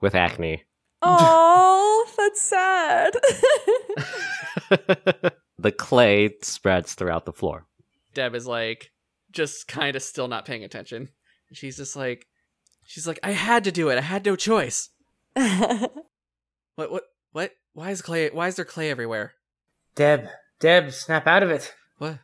[0.00, 0.64] with acne.
[1.02, 3.14] Oh, that's sad.
[5.58, 7.66] the clay spreads throughout the floor.
[8.14, 8.92] Deb is like
[9.30, 11.08] just kind of still not paying attention.
[11.52, 12.26] She's just like
[12.84, 13.98] she's like I had to do it.
[13.98, 14.90] I had no choice.
[16.80, 19.34] What what what why is clay why is there clay everywhere?
[19.94, 20.28] Deb,
[20.60, 21.74] Deb, snap out of it.
[21.98, 22.20] What?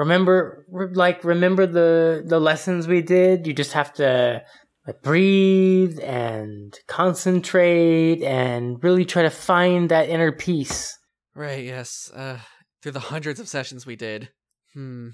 [0.00, 3.46] Remember, re- like, remember the the lessons we did.
[3.46, 4.42] You just have to
[4.86, 10.96] like breathe and concentrate and really try to find that inner peace.
[11.34, 12.10] Right, yes.
[12.14, 12.38] Uh
[12.82, 14.30] through the hundreds of sessions we did.
[14.72, 15.08] Hmm.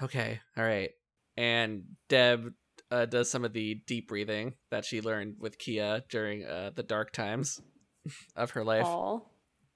[0.00, 0.38] Okay.
[0.56, 0.90] All right.
[1.36, 2.52] And Deb
[2.92, 6.84] uh, does some of the deep breathing that she learned with Kia during uh, the
[6.84, 7.60] dark times
[8.36, 8.86] of her life.
[8.86, 9.18] Aw.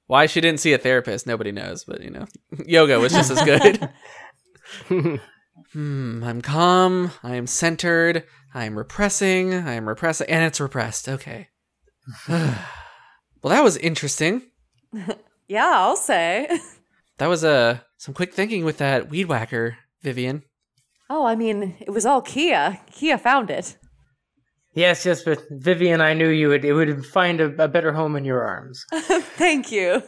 [0.07, 2.27] Why she didn't see a therapist, nobody knows, but you know,
[2.67, 3.89] yoga was just as good.
[5.73, 11.09] hmm, I'm calm, I am centered, I am repressing, I am repressing, and it's repressed.
[11.09, 11.49] Okay.
[12.29, 12.57] well,
[13.45, 14.43] that was interesting.
[15.49, 16.49] Yeah, I'll say.
[17.19, 20.45] That was uh, some quick thinking with that weed whacker, Vivian.
[21.11, 22.81] Oh, I mean, it was all Kia.
[22.91, 23.77] Kia found it.
[24.75, 28.17] Yes, yes, but Vivian, I knew you would it would find a, a better home
[28.17, 28.87] in your arms.
[28.95, 30.03] Thank you.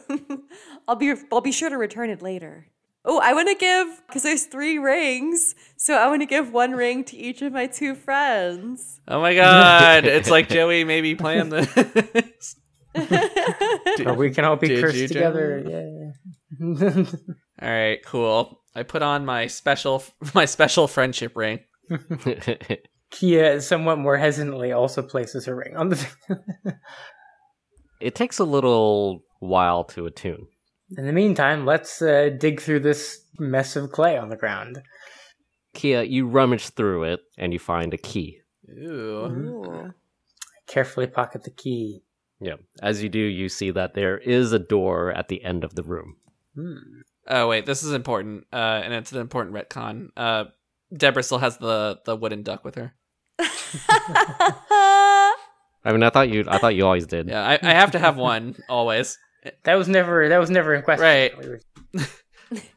[0.89, 2.69] I'll be I'll be sure to return it later.
[3.07, 6.73] Oh, I want to give because there's three rings, so I want to give one
[6.73, 9.01] ring to each of my two friends.
[9.07, 12.57] Oh my god, it's like Joey maybe planned this.
[14.07, 16.13] Or we can all be Did cursed you, together.
[16.61, 16.87] Yeah.
[17.63, 18.61] All right, cool.
[18.75, 21.61] I put on my special my special friendship ring.
[23.11, 26.07] Kia, somewhat more hesitantly, also places her ring on the.
[28.01, 30.47] it takes a little while to attune.
[30.97, 34.83] In the meantime, let's uh, dig through this mess of clay on the ground.
[35.75, 38.41] Kia, you rummage through it and you find a key.
[38.71, 39.27] Ooh.
[39.27, 39.95] Ooh.
[40.67, 42.03] Carefully pocket the key.
[42.41, 42.57] Yeah.
[42.83, 45.83] As you do, you see that there is a door at the end of the
[45.83, 46.17] room.
[46.55, 47.01] Hmm.
[47.27, 50.09] Oh wait, this is important, uh, and it's an important retcon.
[50.15, 50.45] Uh,
[50.95, 52.95] Deborah still has the the wooden duck with her.
[55.87, 57.29] I mean, I thought you, I thought you always did.
[57.29, 59.19] Yeah, I, I have to have one always.
[59.65, 61.05] That was never that was never in question.
[61.05, 61.33] Right.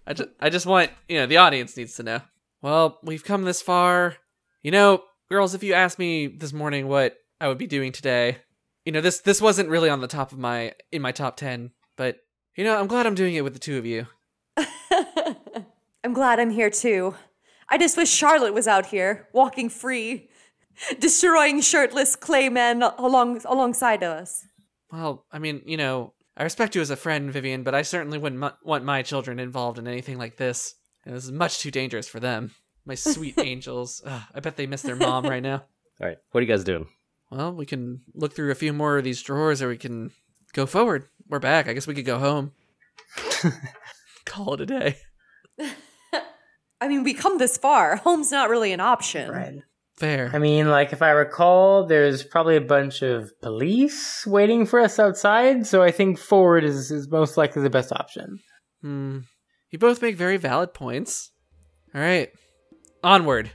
[0.08, 2.21] I just I just want you know the audience needs to know.
[2.62, 4.15] Well, we've come this far.
[4.63, 8.38] You know, girls, if you asked me this morning what I would be doing today,
[8.86, 11.71] you know this this wasn't really on the top of my in my top ten,
[11.95, 12.17] but
[12.56, 14.08] you know I'm glad I'm doing it with the two of you.
[16.03, 17.15] I'm glad I'm here too.
[17.69, 20.30] I just wish Charlotte was out here, walking free,
[20.99, 24.45] destroying shirtless clay men along alongside us.
[24.91, 28.19] Well, I mean, you know, I respect you as a friend, Vivian, but I certainly
[28.19, 30.76] wouldn't mu- want my children involved in anything like this.
[31.04, 32.52] You know, this is much too dangerous for them.
[32.86, 34.04] My sweet angels.
[34.06, 35.63] Ugh, I bet they miss their mom right now.
[36.02, 36.17] All right.
[36.32, 36.88] What are you guys doing?
[37.32, 40.12] Well, we can look through a few more of these drawers, or we can
[40.54, 41.06] go forward.
[41.28, 41.67] We're back.
[41.67, 42.52] I guess we could go home.
[44.26, 44.97] Call it a day.
[46.80, 47.95] I mean, we come this far.
[47.95, 49.32] Home's not really an option.
[49.32, 49.56] Right.
[49.97, 50.29] Fair.
[50.31, 54.99] I mean, like if I recall, there's probably a bunch of police waiting for us
[54.99, 58.38] outside, so I think forward is, is most likely the best option.
[58.81, 59.19] Hmm.
[59.71, 61.31] You both make very valid points.
[61.95, 62.29] All right.
[63.03, 63.51] Onward.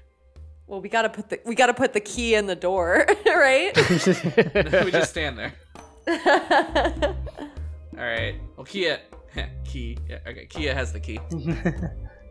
[0.66, 3.72] Well, we gotta put the we gotta put the key in the door, right?
[4.85, 5.52] we just stand there.
[7.96, 8.35] All right.
[8.57, 8.98] Well, Kia.
[9.64, 9.96] key.
[10.09, 10.46] Yeah, okay.
[10.46, 11.20] Kia has the key.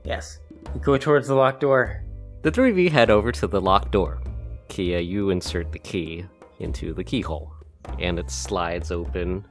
[0.04, 0.40] yes.
[0.74, 2.04] We go towards the locked door.
[2.42, 4.20] The three of you head over to the locked door.
[4.68, 6.26] Kia, you insert the key
[6.60, 7.54] into the keyhole,
[8.00, 9.46] and it slides open,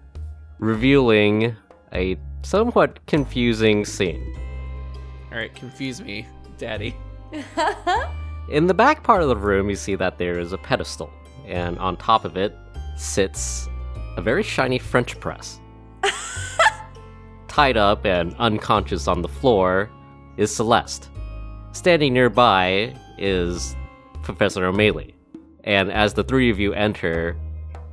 [0.58, 1.54] revealing
[1.92, 4.34] a somewhat confusing scene.
[5.30, 5.54] All right.
[5.54, 6.26] Confuse me,
[6.58, 6.96] Daddy.
[8.50, 11.10] In the back part of the room, you see that there is a pedestal,
[11.46, 12.56] and on top of it
[12.96, 13.68] sits
[14.16, 15.60] a very shiny French press.
[17.48, 19.88] Tied up and unconscious on the floor
[20.36, 21.09] is Celeste.
[21.72, 23.74] Standing nearby is
[24.22, 25.14] Professor O'Malley.
[25.64, 27.36] And as the three of you enter,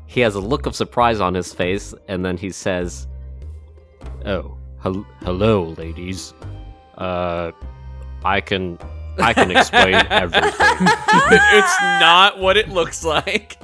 [0.06, 3.08] he has a look of surprise on his face, and then he says,
[4.26, 6.34] Oh, hel- hello, ladies.
[6.98, 7.52] Uh,
[8.24, 8.80] I can
[9.20, 10.52] I can explain everything.
[10.60, 13.58] it's not what it looks like.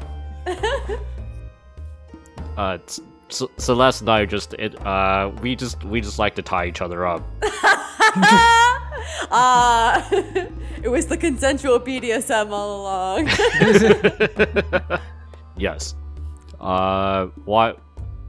[2.55, 6.43] Uh, C- C- Celeste and I just it uh we just we just like to
[6.43, 7.23] tie each other up.
[9.31, 10.07] Ah,
[10.83, 14.99] it was the consensual BDSM all along.
[15.55, 15.95] Yes.
[16.59, 17.79] Uh, what?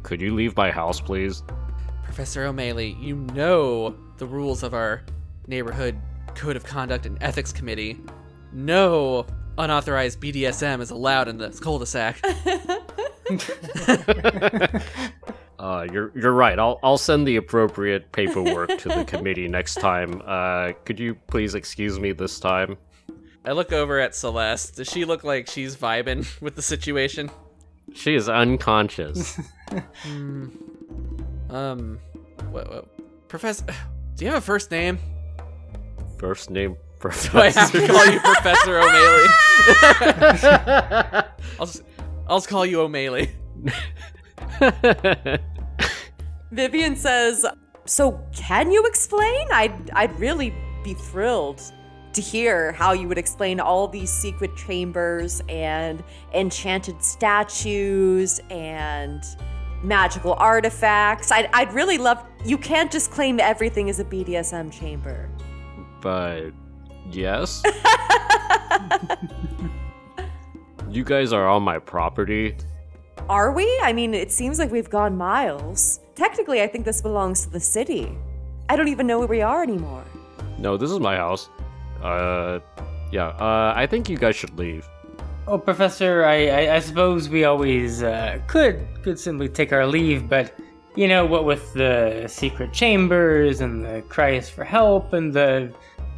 [0.02, 1.42] Could you leave my house, please?
[2.02, 5.02] Professor O'Malley, you know the rules of our
[5.46, 5.98] neighborhood
[6.34, 7.98] code of conduct and ethics committee.
[8.52, 12.20] No unauthorized BDSM is allowed in the cul-de-sac.
[15.64, 16.59] Uh, you're you're right.
[16.59, 20.20] I'll I'll send the appropriate paperwork to the committee next time.
[20.27, 22.77] Uh, could you please excuse me this time?
[23.46, 24.77] I look over at Celeste.
[24.77, 27.31] Does she look like she's vibing with the situation?
[27.94, 29.40] She is unconscious.
[31.50, 32.00] Um,
[32.50, 33.64] what, what, Professor,
[34.16, 34.98] do you have a first name?
[36.18, 37.81] First name Do I have Professor.
[37.81, 39.27] to call you Professor O'Malley?
[41.61, 41.83] I'll just,
[42.27, 43.31] I'll just call you O'Malley.
[46.54, 47.44] Vivian says,
[47.84, 49.46] "So can you explain?
[49.52, 51.60] I'd I'd really be thrilled
[52.12, 59.24] to hear how you would explain all these secret chambers and enchanted statues and
[59.82, 61.32] magical artifacts.
[61.32, 62.24] I'd I'd really love.
[62.44, 65.28] You can't just claim everything is a BDSM chamber.
[66.00, 66.50] but
[67.10, 67.62] yes.
[70.90, 72.56] you guys are on my property.
[73.28, 73.80] Are we?
[73.82, 76.00] I mean, it seems like we've gone miles.
[76.14, 78.16] Technically, I think this belongs to the city.
[78.68, 80.04] I don't even know where we are anymore."
[80.58, 81.48] No, this is my house.
[82.02, 82.60] Uh,
[83.10, 83.28] yeah.
[83.28, 84.87] Uh, I think you guys should leave.
[85.46, 90.28] Oh, Professor, I, I, I suppose we always uh, could could simply take our leave,
[90.28, 90.54] but
[90.94, 95.72] you know what with the secret chambers and the cries for help and the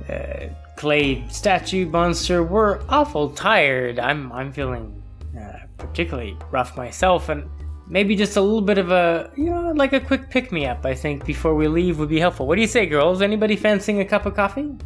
[0.09, 3.99] uh, clay statue monster, we're awful tired.
[3.99, 5.03] I'm I'm feeling
[5.37, 7.49] uh, particularly rough myself, and
[7.89, 10.85] maybe just a little bit of a you know like a quick pick me up.
[10.85, 12.47] I think before we leave would be helpful.
[12.47, 13.23] What do you say, girls?
[13.23, 14.77] Anybody fancying a cup of coffee?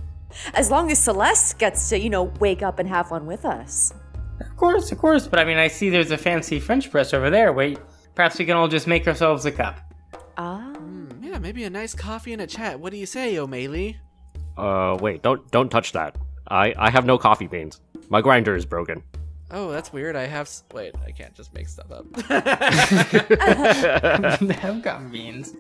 [0.55, 3.93] As long as Celeste gets to, you know, wake up and have one with us.
[4.41, 5.27] Of course, of course.
[5.27, 7.53] But I mean, I see there's a fancy French press over there.
[7.53, 7.79] Wait,
[8.15, 9.81] perhaps we can all just make ourselves a cup.
[10.37, 10.73] Ah.
[11.21, 12.81] Yeah, maybe a nice coffee and a chat.
[12.81, 13.99] What do you say, O'Malley?
[14.57, 16.17] Uh, wait, don't don't touch that.
[16.49, 17.81] I I have no coffee beans.
[18.09, 19.03] My grinder is broken.
[19.53, 20.17] Oh, that's weird.
[20.17, 20.47] I have.
[20.47, 22.07] S- Wait, I can't just make stuff up.
[24.51, 25.55] have coffee beans.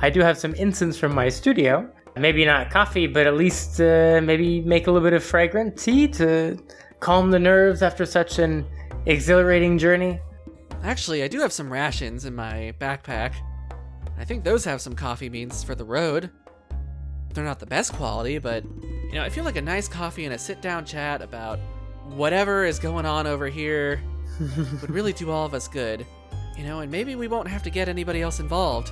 [0.00, 1.88] I do have some incense from my studio.
[2.16, 6.08] Maybe not coffee, but at least uh, maybe make a little bit of fragrant tea
[6.08, 6.58] to
[7.00, 8.64] calm the nerves after such an
[9.04, 10.18] exhilarating journey.
[10.82, 13.34] Actually, I do have some rations in my backpack.
[14.18, 16.30] I think those have some coffee beans for the road.
[17.34, 20.32] They're not the best quality, but you know, I feel like a nice coffee and
[20.32, 21.58] a sit-down chat about
[22.14, 24.00] whatever is going on over here
[24.80, 26.06] would really do all of us good.
[26.56, 28.90] You know, and maybe we won't have to get anybody else involved.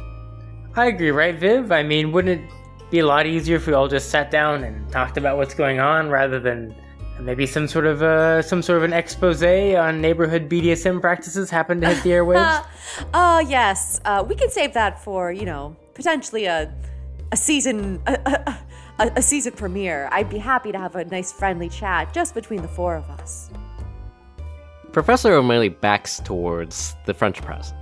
[0.77, 1.73] I agree, right, Viv?
[1.73, 2.51] I mean, wouldn't it
[2.91, 5.81] be a lot easier if we all just sat down and talked about what's going
[5.81, 6.75] on rather than
[7.21, 11.81] maybe some sort of uh, some sort of an expose on neighborhood BDSM practices happen
[11.81, 12.65] to hit the airwaves?
[13.15, 14.01] Oh, yes.
[14.05, 16.75] Uh, we can save that for, you know, potentially a
[17.33, 18.59] a season a, a,
[18.99, 20.09] a, a season premiere.
[20.13, 23.51] I'd be happy to have a nice friendly chat just between the four of us.
[24.93, 27.73] Professor O'Malley backs towards the French press.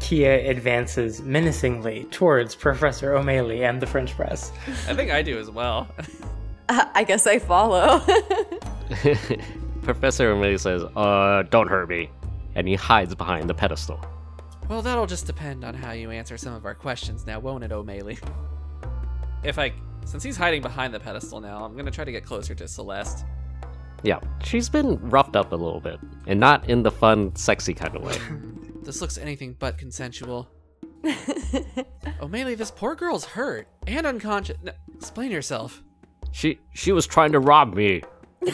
[0.00, 4.52] Kia advances menacingly towards Professor O'Malley and the French press.
[4.88, 5.88] I think I do as well.
[6.68, 8.00] I guess I follow.
[9.82, 12.10] Professor O'Malley says, "Uh, don't hurt me,"
[12.54, 14.04] and he hides behind the pedestal.
[14.68, 17.72] Well, that'll just depend on how you answer some of our questions now, won't it,
[17.72, 18.18] O'Malley?
[19.42, 19.72] If I,
[20.08, 23.26] since he's hiding behind the pedestal now, I'm gonna try to get closer to Celeste.
[24.02, 27.94] Yeah, she's been roughed up a little bit, and not in the fun, sexy kind
[27.94, 28.16] of way.
[28.80, 30.48] This looks anything but consensual.
[32.22, 34.56] O'Malley, this poor girl's hurt and unconscious.
[34.62, 35.82] No, explain yourself.
[36.32, 38.02] She she was trying to rob me.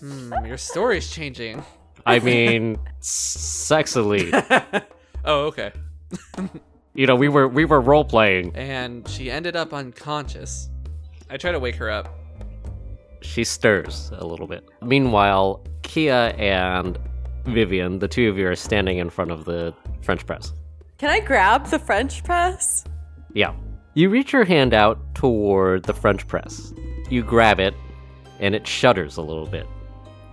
[0.00, 1.62] Hmm, your story's changing.
[2.06, 4.30] I mean, sexily.
[5.24, 5.72] Oh, okay.
[7.00, 8.54] You know, we were we were role playing.
[8.54, 10.68] And she ended up unconscious.
[11.30, 12.14] I try to wake her up.
[13.22, 14.68] She stirs a little bit.
[14.82, 16.98] Meanwhile, Kia and
[17.46, 19.72] Vivian, the two of you, are standing in front of the
[20.02, 20.52] French press.
[20.98, 22.84] Can I grab the French press?
[23.32, 23.54] Yeah.
[23.94, 26.74] You reach your hand out toward the French press.
[27.08, 27.72] You grab it,
[28.40, 29.66] and it shudders a little bit.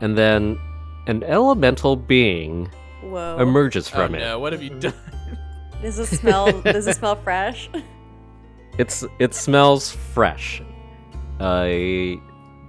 [0.01, 0.59] And then
[1.05, 2.70] an elemental being
[3.01, 3.38] Whoa.
[3.39, 4.20] emerges Oh from it.
[4.20, 4.93] no, what have you done?
[5.82, 6.61] Does it smell?
[6.61, 7.69] does it smell fresh?
[8.78, 10.61] It's it smells fresh.
[11.41, 12.19] a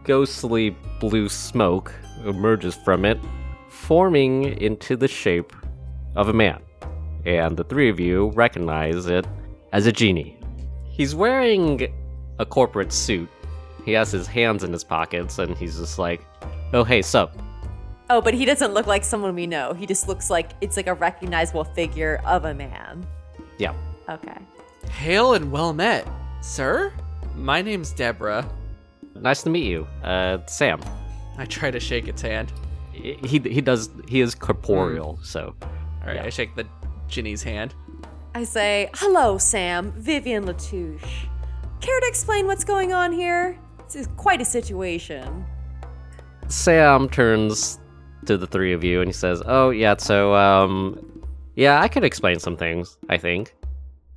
[0.04, 1.92] ghostly blue smoke
[2.24, 3.18] emerges from it,
[3.68, 5.52] forming into the shape
[6.16, 6.62] of a man.
[7.26, 9.26] And the three of you recognize it
[9.72, 10.38] as a genie.
[10.88, 11.92] He's wearing
[12.38, 13.28] a corporate suit.
[13.84, 16.24] He has his hands in his pockets and he's just like,
[16.72, 17.36] oh, hey, sup.
[18.10, 19.74] Oh, but he doesn't look like someone we know.
[19.74, 23.06] He just looks like it's like a recognizable figure of a man.
[23.58, 23.74] Yeah.
[24.08, 24.36] Okay.
[24.90, 26.08] Hail and well met,
[26.40, 26.92] sir.
[27.34, 28.48] My name's Deborah.
[29.14, 29.86] Nice to meet you.
[30.02, 30.80] Uh, Sam.
[31.36, 32.52] I try to shake its hand.
[32.92, 35.54] He, he does, he is corporeal, so.
[35.62, 35.68] All
[36.06, 36.24] right, Yeah.
[36.24, 36.66] I shake the
[37.08, 37.74] genie's hand.
[38.34, 39.92] I say, "Hello, Sam.
[39.92, 41.26] Vivian Latouche.
[41.80, 43.58] Care to explain what's going on here?
[43.86, 45.44] This is quite a situation."
[46.48, 47.78] Sam turns
[48.28, 51.22] to the three of you and he says, "Oh yeah, so um,
[51.56, 52.96] yeah, I could explain some things.
[53.08, 53.54] I think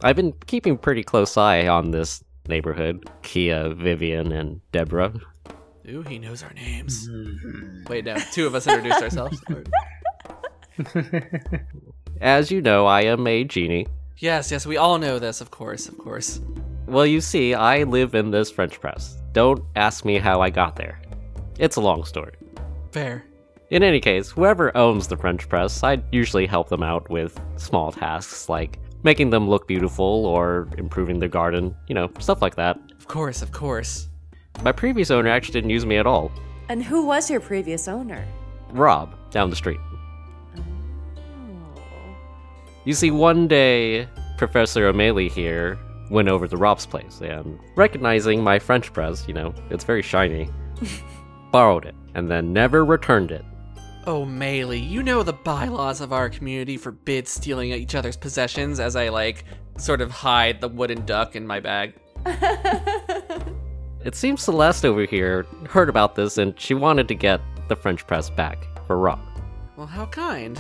[0.03, 3.09] I've been keeping pretty close eye on this neighborhood.
[3.23, 5.13] Kia, Vivian, and Deborah.
[5.89, 7.09] Ooh, he knows our names.
[7.89, 9.41] Wait, no, two of us introduced ourselves.
[12.21, 13.87] As you know, I am a genie.
[14.17, 16.39] yes, yes, we all know this, of course, of course.
[16.85, 19.17] Well, you see, I live in this French press.
[19.31, 21.01] Don't ask me how I got there.
[21.57, 22.33] It's a long story.
[22.91, 23.23] Fair.
[23.71, 27.93] In any case, whoever owns the French press, I usually help them out with small
[27.93, 32.77] tasks like making them look beautiful or improving their garden, you know, stuff like that.
[32.99, 34.09] Of course, of course.
[34.61, 36.33] My previous owner actually didn't use me at all.
[36.67, 38.27] And who was your previous owner?
[38.71, 39.79] Rob, down the street.
[40.57, 40.61] Oh.
[42.83, 44.05] You see, one day,
[44.37, 49.53] Professor O'Malley here went over to Rob's place and, recognizing my French press, you know,
[49.69, 50.49] it's very shiny,
[51.53, 53.45] borrowed it and then never returned it.
[54.07, 58.95] Oh, Maylee, you know the bylaws of our community forbid stealing each other's possessions as
[58.95, 59.45] I, like,
[59.77, 61.93] sort of hide the wooden duck in my bag.
[64.03, 68.05] It seems Celeste over here heard about this and she wanted to get the French
[68.07, 69.19] press back for Rob.
[69.77, 70.59] Well, how kind.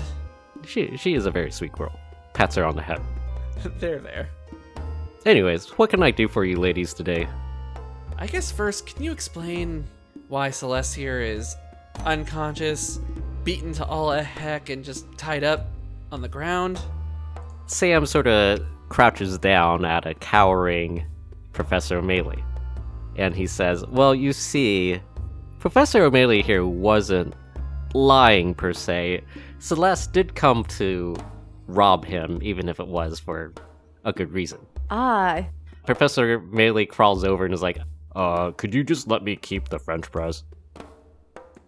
[0.63, 1.99] She, she is a very sweet girl.
[2.33, 3.01] Pats her on the head.
[3.79, 4.29] there, there.
[5.25, 7.27] Anyways, what can I do for you ladies today?
[8.17, 9.85] I guess first, can you explain
[10.27, 11.55] why Celeste here is
[12.05, 12.99] unconscious,
[13.43, 15.67] beaten to all a heck, and just tied up
[16.11, 16.79] on the ground?
[17.67, 21.05] Sam sort of crouches down at a cowering
[21.53, 22.43] Professor O'Malley.
[23.15, 25.01] And he says, Well, you see,
[25.59, 27.33] Professor O'Malley here wasn't
[27.93, 29.21] lying per se.
[29.59, 31.15] Celeste did come to
[31.67, 33.53] rob him, even if it was for
[34.03, 34.59] a good reason.
[34.89, 35.45] Ah,
[35.85, 37.79] Professor O'Malley crawls over and is like,
[38.15, 40.43] Uh, could you just let me keep the French press?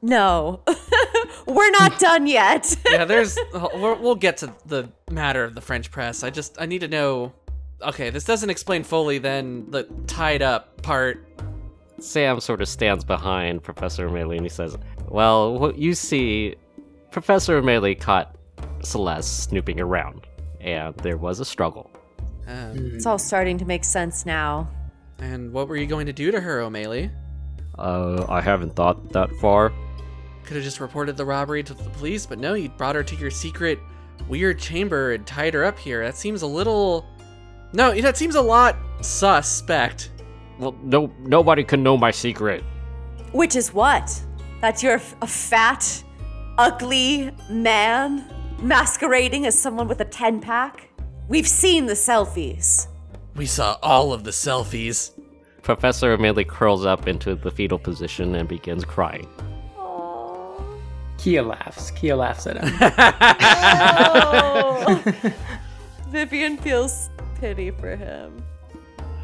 [0.04, 0.62] No.
[1.48, 2.76] We're not done yet.
[2.90, 3.38] yeah, there's.
[3.54, 6.24] we'll we'll get to the matter of the French press.
[6.24, 7.34] I just I need to know.
[7.82, 11.26] Okay, this doesn't explain fully then the tied up part.
[12.00, 14.78] Sam sort of stands behind Professor O'Malley and he says,
[15.10, 16.56] Well, what you see,
[17.12, 18.36] Professor O'Malley caught
[18.84, 20.28] Celeste snooping around,
[20.62, 21.90] and there was a struggle.
[22.48, 24.70] Um, it's all starting to make sense now.
[25.20, 27.10] and what were you going to do to her, O'Malley?
[27.78, 29.72] Uh, I haven't thought that far.
[30.46, 33.16] Could have just reported the robbery to the police, but no, you brought her to
[33.16, 33.80] your secret
[34.28, 36.04] weird chamber and tied her up here.
[36.04, 37.06] That seems a little.
[37.74, 40.12] No, that seems a lot suspect.
[40.60, 42.64] Well, no, nobody can know my secret.
[43.32, 44.22] Which is what?
[44.62, 46.04] That you're a fat,
[46.58, 48.30] ugly man
[48.64, 50.90] masquerading as someone with a 10 pack?
[51.28, 52.88] We've seen the selfies.
[53.36, 55.12] We saw all of the selfies.
[55.62, 59.28] Professor O'Malley curls up into the fetal position and begins crying.
[61.24, 61.90] Kia laughs.
[61.92, 62.70] Kia laughs at him.
[63.96, 65.04] Oh.
[66.10, 67.10] Vivian feels
[67.40, 68.44] pity for him.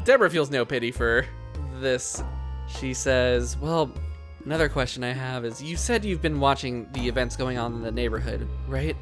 [0.04, 1.26] Deborah feels no pity for
[1.74, 2.22] this.
[2.68, 3.92] She says, Well,
[4.46, 7.82] another question I have is you said you've been watching the events going on in
[7.82, 8.96] the neighborhood, right?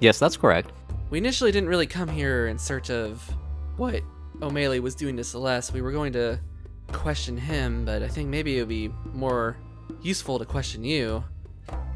[0.00, 0.72] Yes, that's correct.
[1.10, 3.22] We initially didn't really come here in search of
[3.76, 4.02] what
[4.42, 5.72] O'Malley was doing to Celeste.
[5.72, 6.40] We were going to
[6.90, 9.56] question him, but I think maybe it would be more
[10.02, 11.22] useful to question you.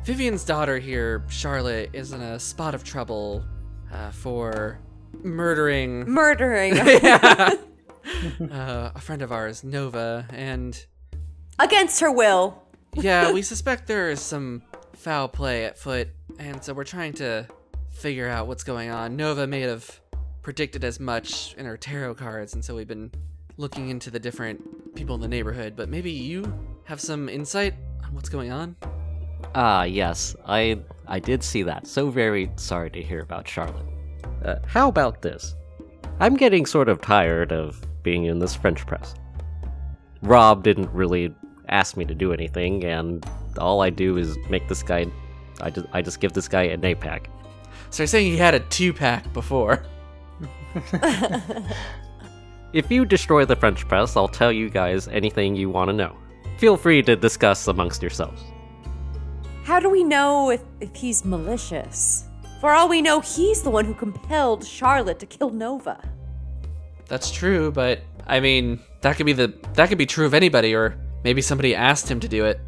[0.05, 3.45] Vivian's daughter here, Charlotte, is in a spot of trouble
[3.93, 4.79] uh, for
[5.23, 7.59] murdering Murdering uh,
[8.95, 10.87] a friend of ours, Nova, and
[11.59, 12.63] against her will.
[12.95, 14.63] yeah, we suspect there is some
[14.95, 16.09] foul play at foot,
[16.39, 17.47] and so we're trying to
[17.91, 19.17] figure out what's going on.
[19.17, 20.01] Nova may have
[20.43, 23.11] predicted as much in her tarot cards, and so we've been
[23.57, 26.51] looking into the different people in the neighborhood, but maybe you
[26.85, 28.77] have some insight on what's going on?
[29.55, 31.87] Ah, yes, I I did see that.
[31.87, 33.87] So very sorry to hear about Charlotte.
[34.45, 35.55] Uh, how about this?
[36.21, 39.15] I'm getting sort of tired of being in this French press.
[40.23, 41.35] Rob didn't really
[41.69, 43.25] ask me to do anything, and
[43.59, 45.07] all I do is make this guy.
[45.61, 47.31] I just I just give this guy an eight pack.
[47.91, 49.85] So you're saying he had a two pack before?
[52.73, 56.15] If you destroy the French press, I'll tell you guys anything you want to know.
[56.59, 58.43] Feel free to discuss amongst yourselves.
[59.69, 62.25] How do we know if, if he's malicious?
[62.59, 66.03] For all we know, he's the one who compelled Charlotte to kill Nova.
[67.07, 70.75] That's true, but I mean, that could be the that could be true of anybody,
[70.75, 72.59] or maybe somebody asked him to do it.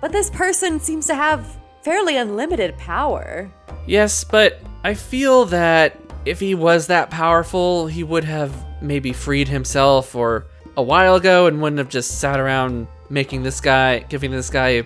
[0.00, 3.50] But this person seems to have fairly unlimited power.
[3.88, 9.48] Yes, but I feel that if he was that powerful, he would have maybe freed
[9.48, 10.46] himself or
[10.76, 14.84] a while ago and wouldn't have just sat around making this guy, giving this guy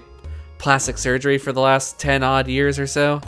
[0.59, 3.21] plastic surgery for the last 10 odd years or so.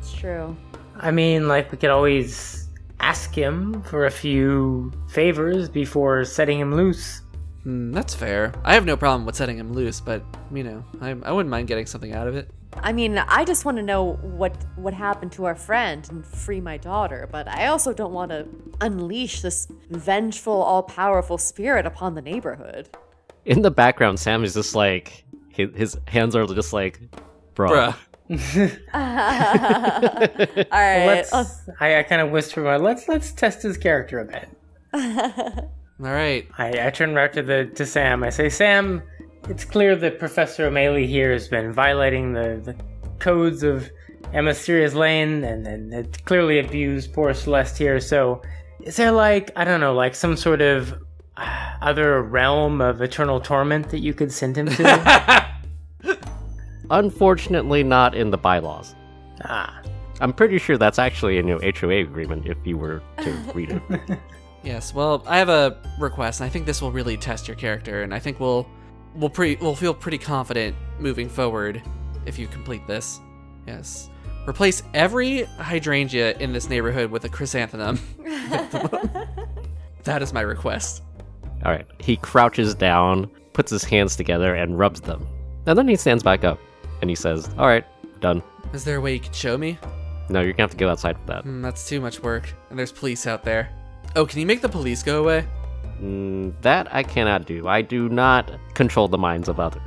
[0.00, 0.56] It's true.
[0.96, 2.68] I mean, like, we could always
[3.00, 7.22] ask him for a few favors before setting him loose.
[7.62, 8.52] Hmm, that's fair.
[8.64, 11.68] I have no problem with setting him loose, but, you know, I, I wouldn't mind
[11.68, 12.50] getting something out of it.
[12.82, 16.60] I mean, I just want to know what what happened to our friend and free
[16.60, 18.46] my daughter, but I also don't want to
[18.80, 22.88] unleash this vengeful, all-powerful spirit upon the neighborhood.
[23.46, 25.24] In the background, Sam is just like
[25.58, 27.00] his, his hands are just like,
[27.54, 27.70] bro.
[27.70, 27.94] Bruh.
[28.94, 29.00] All
[30.70, 31.06] right.
[31.06, 31.32] Let's.
[31.80, 34.48] I, I kind of whisper, my, let's let's test his character a bit.
[34.94, 36.46] All right.
[36.56, 38.22] I, I turn back to the to Sam.
[38.22, 39.02] I say, Sam,
[39.48, 42.76] it's clear that Professor O'Malley here has been violating the, the
[43.18, 43.90] codes of
[44.32, 47.98] Emissaria's Lane and, and it clearly abused poor Celeste here.
[47.98, 48.42] So,
[48.82, 50.94] is there like I don't know, like some sort of
[51.38, 55.46] uh, other realm of eternal torment that you could send him to?
[56.90, 58.94] Unfortunately, not in the bylaws.
[59.44, 59.80] ah,
[60.20, 64.18] I'm pretty sure that's actually in your HOA agreement if you were to read it.
[64.64, 68.02] Yes, well, I have a request, and I think this will really test your character,
[68.02, 68.68] and I think we'll
[69.14, 71.82] we'll pretty we'll feel pretty confident moving forward
[72.26, 73.20] if you complete this.
[73.66, 74.10] Yes.
[74.48, 78.00] Replace every hydrangea in this neighborhood with a chrysanthemum.
[80.04, 81.02] that is my request.
[81.64, 81.86] All right.
[81.98, 85.26] He crouches down, puts his hands together, and rubs them.
[85.66, 86.58] And then he stands back up
[87.00, 87.84] and he says, All right,
[88.20, 88.42] done.
[88.72, 89.78] Is there a way you could show me?
[90.28, 91.42] No, you're gonna have to go outside for that.
[91.44, 93.70] Hmm, that's too much work, and there's police out there.
[94.16, 95.46] Oh, can you make the police go away?
[96.02, 97.66] Mm, that I cannot do.
[97.66, 99.82] I do not control the minds of others.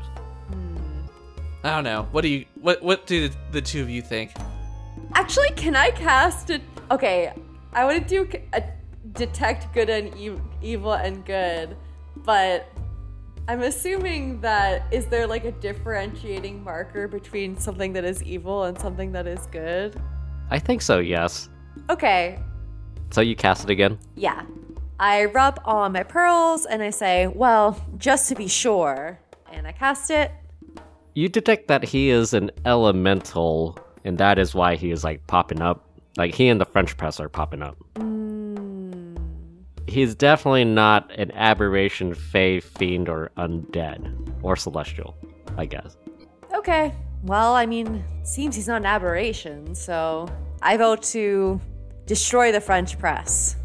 [1.64, 2.08] I don't know.
[2.12, 4.32] What do you what what do the, the two of you think?
[5.14, 6.62] Actually, can I cast it?
[6.90, 7.32] Okay,
[7.74, 8.64] I want to do c- a
[9.14, 11.78] detect good and e- evil and good,
[12.18, 12.68] but
[13.48, 18.78] I'm assuming that is there like a differentiating marker between something that is evil and
[18.80, 20.00] something that is good?
[20.50, 21.50] I think so, yes.
[21.90, 22.40] Okay,
[23.12, 23.98] So you cast it again?
[24.16, 24.44] yeah.
[25.00, 29.20] I rub on my pearls and I say, well, just to be sure.
[29.52, 30.32] And I cast it.
[31.16, 35.60] You detect that he is an elemental, and that is why he is like popping
[35.60, 35.84] up.
[36.18, 37.78] Like he and the French press are popping up.
[37.96, 38.41] Mm,
[39.88, 45.18] He's definitely not an aberration, fey, fiend, or undead, or celestial,
[45.58, 45.98] I guess.
[46.54, 46.94] Okay.
[47.24, 50.28] Well, I mean, seems he's not an aberration, so
[50.62, 51.62] I vote to
[52.06, 53.56] destroy the French press.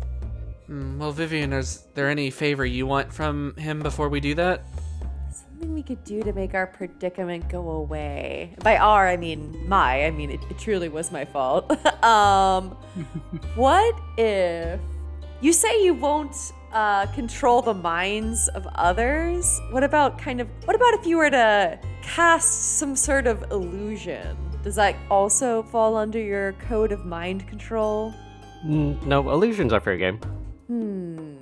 [0.66, 4.64] Hmm, well, Vivian, is there any favor you want from him before we do that?
[5.32, 8.54] Something we could do to make our predicament go away.
[8.62, 10.04] By our, I mean my.
[10.04, 11.70] I mean, it, it truly was my fault.
[12.04, 12.70] um,
[13.54, 14.80] what if
[15.40, 19.60] you say you won't uh, control the minds of others?
[19.70, 24.36] What about kind of, what about if you were to cast some sort of illusion?
[24.62, 28.12] Does that also fall under your code of mind control?
[28.64, 30.18] Mm, no, illusions are fair game.
[30.66, 31.36] Hmm.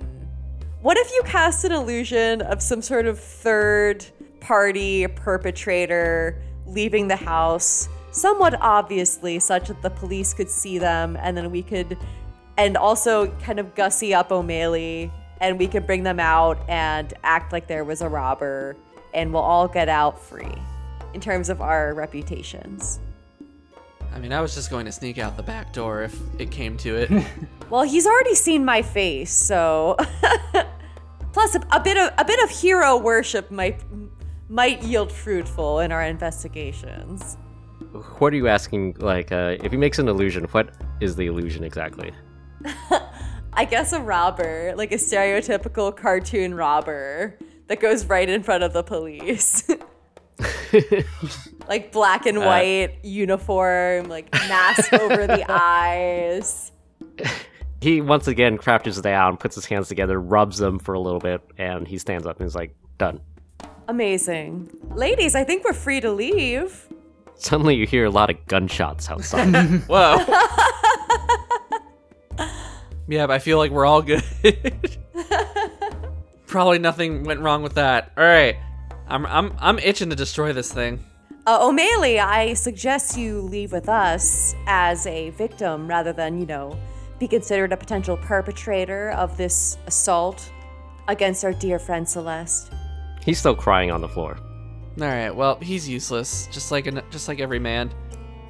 [0.81, 4.05] What if you cast an illusion of some sort of third
[4.39, 11.35] party perpetrator leaving the house, somewhat obviously, such that the police could see them, and
[11.35, 11.97] then we could,
[12.57, 17.51] and also kind of gussy up O'Malley, and we could bring them out and act
[17.51, 18.75] like there was a robber,
[19.13, 20.55] and we'll all get out free
[21.13, 22.99] in terms of our reputations.
[24.13, 26.77] I mean, I was just going to sneak out the back door if it came
[26.77, 27.11] to it.
[27.67, 29.97] Well, he's already seen my face, so
[31.33, 33.81] plus a, a bit of a bit of hero worship might
[34.49, 37.37] might yield fruitful in our investigations.
[38.19, 38.97] What are you asking?
[38.99, 42.11] Like, uh, if he makes an illusion, what is the illusion exactly?
[43.53, 47.37] I guess a robber, like a stereotypical cartoon robber
[47.67, 49.69] that goes right in front of the police.
[51.69, 56.71] like black and uh, white uniform, like mask over the eyes.
[57.81, 61.41] He once again crouches down, puts his hands together, rubs them for a little bit,
[61.57, 63.21] and he stands up and he's like, done.
[63.87, 64.69] Amazing.
[64.95, 66.87] Ladies, I think we're free to leave.
[67.35, 69.53] Suddenly you hear a lot of gunshots outside.
[69.87, 70.25] Whoa.
[73.07, 74.23] Yeah, but I feel like we're all good.
[76.47, 78.11] Probably nothing went wrong with that.
[78.17, 78.55] All right,
[79.07, 81.03] I'm I'm I'm itching to destroy this thing.
[81.47, 86.75] Uh, O'Malley, I suggest you leave with us as a victim rather than, you know,
[87.19, 90.51] be considered a potential perpetrator of this assault
[91.07, 92.73] against our dear friend Celeste.
[93.23, 94.39] He's still crying on the floor.
[94.99, 97.93] All right, well he's useless, just like an, just like every man.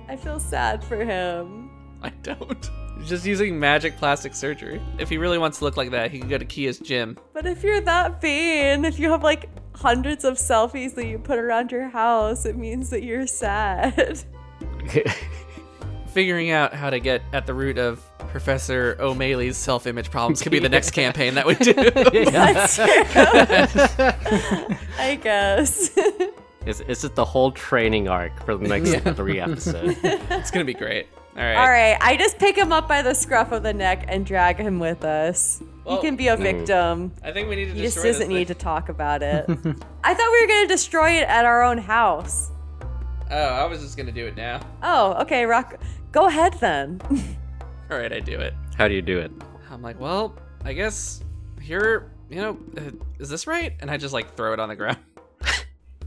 [0.08, 1.70] I feel sad for him.
[2.01, 2.70] I don't.
[3.06, 4.82] He's just using magic plastic surgery.
[4.97, 7.20] If he really wants to look like that, he can go to Kia's gym.
[7.34, 11.38] But if you're that vain, if you have like hundreds of selfies that you put
[11.38, 14.24] around your house, it means that you're sad.
[16.08, 20.58] Figuring out how to get at the root of Professor O'Malley's self-image problems could be
[20.58, 21.74] the next campaign that we do.
[21.76, 22.86] That's true.
[24.97, 25.95] I guess.
[26.66, 29.95] Is, is it the whole training arc for the next three episodes?
[30.03, 31.06] it's gonna be great.
[31.38, 31.56] All right.
[31.56, 34.58] All right, I just pick him up by the scruff of the neck and drag
[34.58, 35.62] him with us.
[35.84, 37.12] Well- he can be a victim.
[37.24, 39.46] I think we need to He just doesn't need to talk about it.
[40.04, 42.52] I thought we were going to destroy it at our own house.
[43.30, 44.60] Oh, I was just gonna do it now.
[44.84, 45.80] Oh, okay, Rock.
[46.12, 47.02] Go ahead then.
[47.92, 48.54] All right, I do it.
[48.78, 49.32] How do you do it?
[49.72, 51.24] I'm like, well, I guess
[51.60, 53.74] here, you know, uh, is this right?
[53.80, 55.00] And I just like throw it on the ground.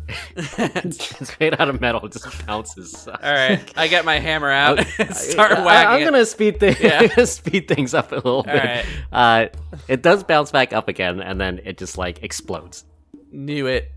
[0.37, 3.07] it's made out of metal, it just bounces.
[3.09, 6.81] All right, I get my hammer out start I- whacking I'm gonna speed things.
[6.81, 7.25] Yeah.
[7.25, 8.55] speed things up a little bit.
[8.65, 8.85] right.
[9.13, 9.47] Uh,
[9.89, 12.85] it does bounce back up again, and then it just like explodes.
[13.33, 13.91] Knew it.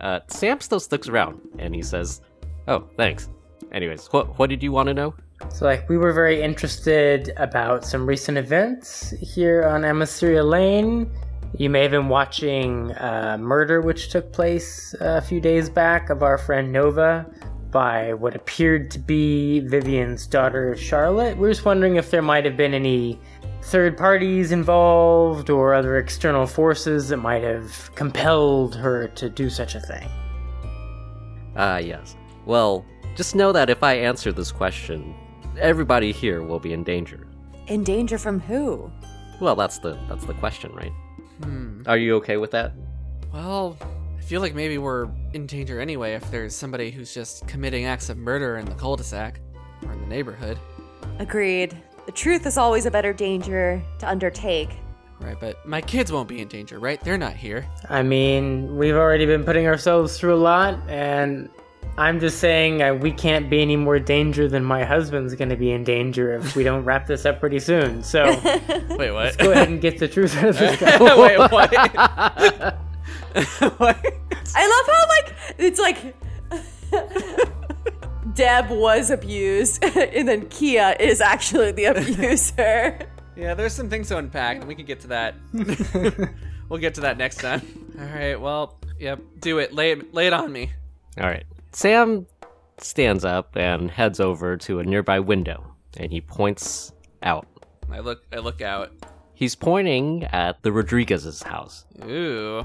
[0.00, 2.20] Uh, Sam still sticks around, and he says,
[2.68, 3.28] "Oh, thanks."
[3.72, 5.14] Anyways, what what did you want to know?
[5.50, 11.10] So, like, we were very interested about some recent events here on Emisaria Lane.
[11.58, 16.22] You may have been watching a murder which took place a few days back of
[16.22, 17.24] our friend Nova
[17.70, 21.38] by what appeared to be Vivian's daughter Charlotte.
[21.38, 23.18] We're just wondering if there might have been any
[23.62, 29.74] third parties involved or other external forces that might have compelled her to do such
[29.74, 30.06] a thing.
[31.56, 32.16] Ah, yes.
[32.44, 32.84] Well,
[33.16, 35.14] just know that if I answer this question,
[35.58, 37.26] everybody here will be in danger.
[37.66, 38.92] In danger from who?
[39.40, 40.92] Well, that's the that's the question, right?
[41.42, 41.82] Hmm.
[41.86, 42.72] Are you okay with that?
[43.32, 43.76] Well,
[44.18, 48.08] I feel like maybe we're in danger anyway if there's somebody who's just committing acts
[48.08, 49.40] of murder in the cul-de-sac
[49.84, 50.58] or in the neighborhood.
[51.18, 51.76] Agreed.
[52.06, 54.70] The truth is always a better danger to undertake.
[55.18, 57.00] Right, but my kids won't be in danger, right?
[57.02, 57.66] They're not here.
[57.88, 61.48] I mean, we've already been putting ourselves through a lot, and
[61.98, 65.56] I'm just saying uh, we can't be any more danger than my husband's going to
[65.56, 68.02] be in danger if we don't wrap this up pretty soon.
[68.02, 68.24] So
[68.90, 69.14] Wait, what?
[69.14, 70.98] Let's go ahead and get the truth out of this guy.
[70.98, 71.52] Wait, what?
[73.78, 74.06] what?
[74.54, 76.14] I love how like it's like
[78.34, 82.98] Deb was abused, and then Kia is actually the abuser.
[83.36, 85.34] Yeah, there's some things to unpack, and we can get to that.
[86.68, 87.62] we'll get to that next time.
[87.98, 89.72] All right, well, yep, do it.
[89.72, 90.72] Lay it, lay it on me.
[91.18, 91.46] All right.
[91.72, 92.26] Sam
[92.78, 96.92] stands up and heads over to a nearby window, and he points
[97.22, 97.46] out.
[97.90, 98.92] I look, I look out.
[99.34, 101.84] He's pointing at the Rodriguez's house.
[102.04, 102.64] Ooh,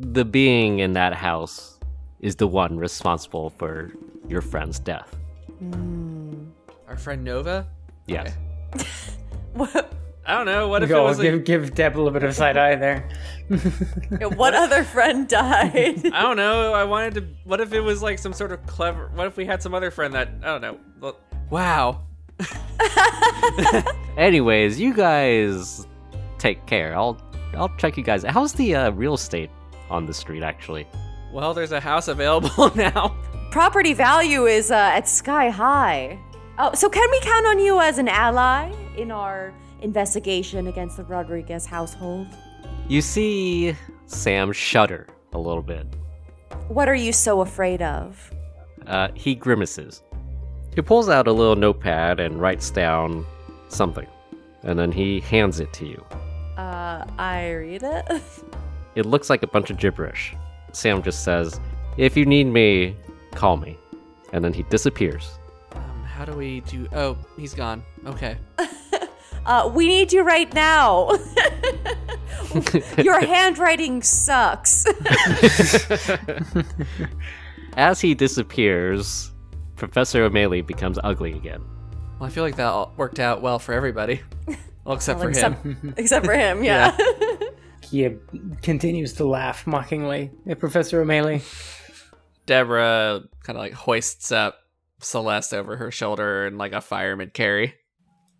[0.00, 1.78] The being in that house
[2.20, 3.92] is the one responsible for
[4.28, 5.14] your friend's death.
[5.58, 6.46] Hmm.
[6.88, 7.66] our friend Nova.
[8.06, 8.34] Yes.
[10.26, 10.66] I don't know.
[10.66, 11.20] What if it was?
[11.20, 13.08] give, Like, give Deb a little bit of side eye there.
[14.34, 16.04] what other friend died?
[16.12, 16.72] I don't know.
[16.72, 17.28] I wanted to.
[17.44, 19.08] What if it was like some sort of clever?
[19.14, 21.14] What if we had some other friend that I don't know?
[21.48, 22.02] Wow.
[24.16, 25.86] Anyways, you guys
[26.38, 26.96] take care.
[26.96, 27.20] I'll
[27.54, 28.24] I'll check you guys.
[28.24, 29.50] How's the uh, real estate
[29.90, 30.88] on the street actually?
[31.32, 33.16] Well, there's a house available now.
[33.52, 36.18] Property value is uh, at sky high.
[36.58, 39.52] Oh, so can we count on you as an ally in our
[39.82, 42.26] investigation against the Rodriguez household?
[42.88, 45.86] You see Sam shudder a little bit.
[46.68, 48.30] What are you so afraid of?
[48.86, 50.02] Uh, he grimaces.
[50.74, 53.24] He pulls out a little notepad and writes down
[53.68, 54.06] something,
[54.62, 56.04] and then he hands it to you.
[56.56, 58.06] Uh, I read it.
[58.96, 60.34] It looks like a bunch of gibberish.
[60.72, 61.60] Sam just says,
[61.98, 62.96] "If you need me,
[63.32, 63.76] call me,"
[64.32, 65.38] and then he disappears.
[65.72, 66.88] Um, how do we do?
[66.94, 67.82] Oh, he's gone.
[68.06, 68.38] Okay.
[69.46, 71.10] Uh, we need you right now.
[72.98, 74.84] Your handwriting sucks.
[77.76, 79.30] As he disappears,
[79.76, 81.62] Professor O'Malley becomes ugly again.
[82.18, 84.20] Well, I feel like that all worked out well for everybody.
[84.84, 85.94] Well, except Well, for except, him.
[85.96, 86.96] except for him, yeah.
[87.82, 88.18] Kia
[88.62, 91.42] continues to laugh mockingly at Professor O'Malley.
[92.46, 94.56] Deborah kind of like hoists up
[95.00, 97.74] Celeste over her shoulder and like a fireman carry.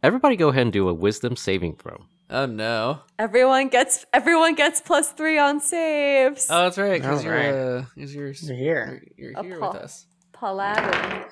[0.03, 2.05] Everybody go ahead and do a wisdom saving throw.
[2.29, 3.01] Oh no!
[3.21, 6.49] everyone gets everyone gets plus three on saves.
[6.51, 7.01] Oh, that's right.
[7.01, 7.55] Because All you're, right.
[7.55, 9.03] uh, 'cause you're, You're here.
[9.17, 9.73] You're, you're here paw.
[9.73, 10.07] with us.
[10.33, 11.25] Paladin.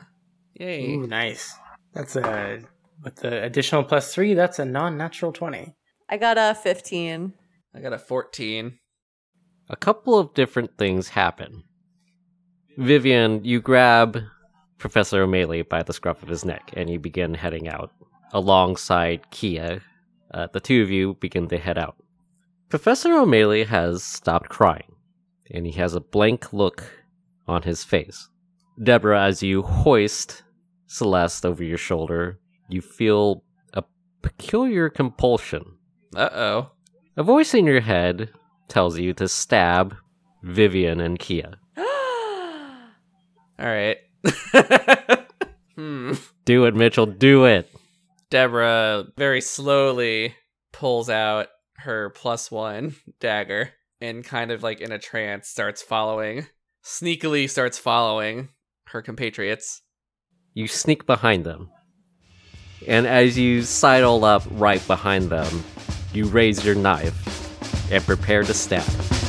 [0.55, 0.93] Yay!
[0.95, 1.53] Ooh, nice.
[1.95, 2.61] That's a
[3.03, 4.35] with the additional plus three.
[4.35, 5.75] That's a non-natural twenty.
[6.09, 7.33] I got a 15.
[7.75, 8.79] I got a 14.
[9.71, 11.65] A couple of different things happen.
[12.77, 14.19] Vivian, you grab
[14.79, 17.91] Professor O'Malley by the scruff of his neck and you begin heading out
[18.35, 19.81] alongside Kia.
[20.35, 21.97] Uh, the two of you begin to head out.
[22.69, 24.97] Professor O'Malley has stopped crying
[25.51, 26.85] and he has a blank look
[27.47, 28.29] on his face.
[28.83, 30.43] Deborah, as you hoist
[30.89, 33.85] Celeste over your shoulder, you feel a
[34.23, 35.77] peculiar compulsion
[36.17, 36.71] Uh oh.
[37.17, 38.31] a voice in your head
[38.69, 39.95] tells you to stab
[40.43, 41.55] Vivian and Kia.
[41.77, 41.85] All
[43.61, 43.99] right.
[45.77, 46.13] hmm.
[46.45, 47.71] Do it, Mitchell, do it.
[48.35, 50.35] Deborah very slowly
[50.73, 53.71] pulls out her plus one dagger
[54.01, 56.45] and kind of like in a trance starts following,
[56.83, 58.49] sneakily starts following
[58.87, 59.83] her compatriots.
[60.53, 61.71] You sneak behind them.
[62.89, 65.63] And as you sidle up right behind them,
[66.13, 69.24] you raise your knife and prepare to stab.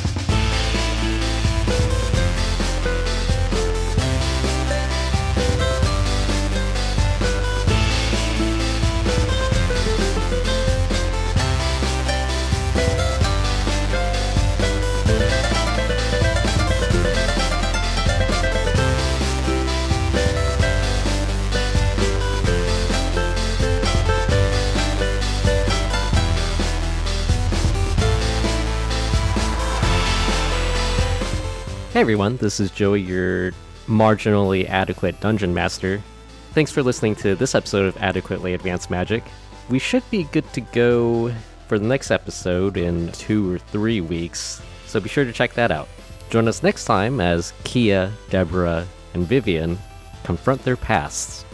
[31.95, 33.53] Hey everyone, this is Joey, your
[33.87, 36.03] marginally adequate dungeon master.
[36.51, 39.23] Thanks for listening to this episode of Adequately Advanced Magic.
[39.69, 41.33] We should be good to go
[41.69, 45.71] for the next episode in two or three weeks, so be sure to check that
[45.71, 45.87] out.
[46.29, 49.79] Join us next time as Kia, Deborah, and Vivian
[50.25, 51.44] confront their pasts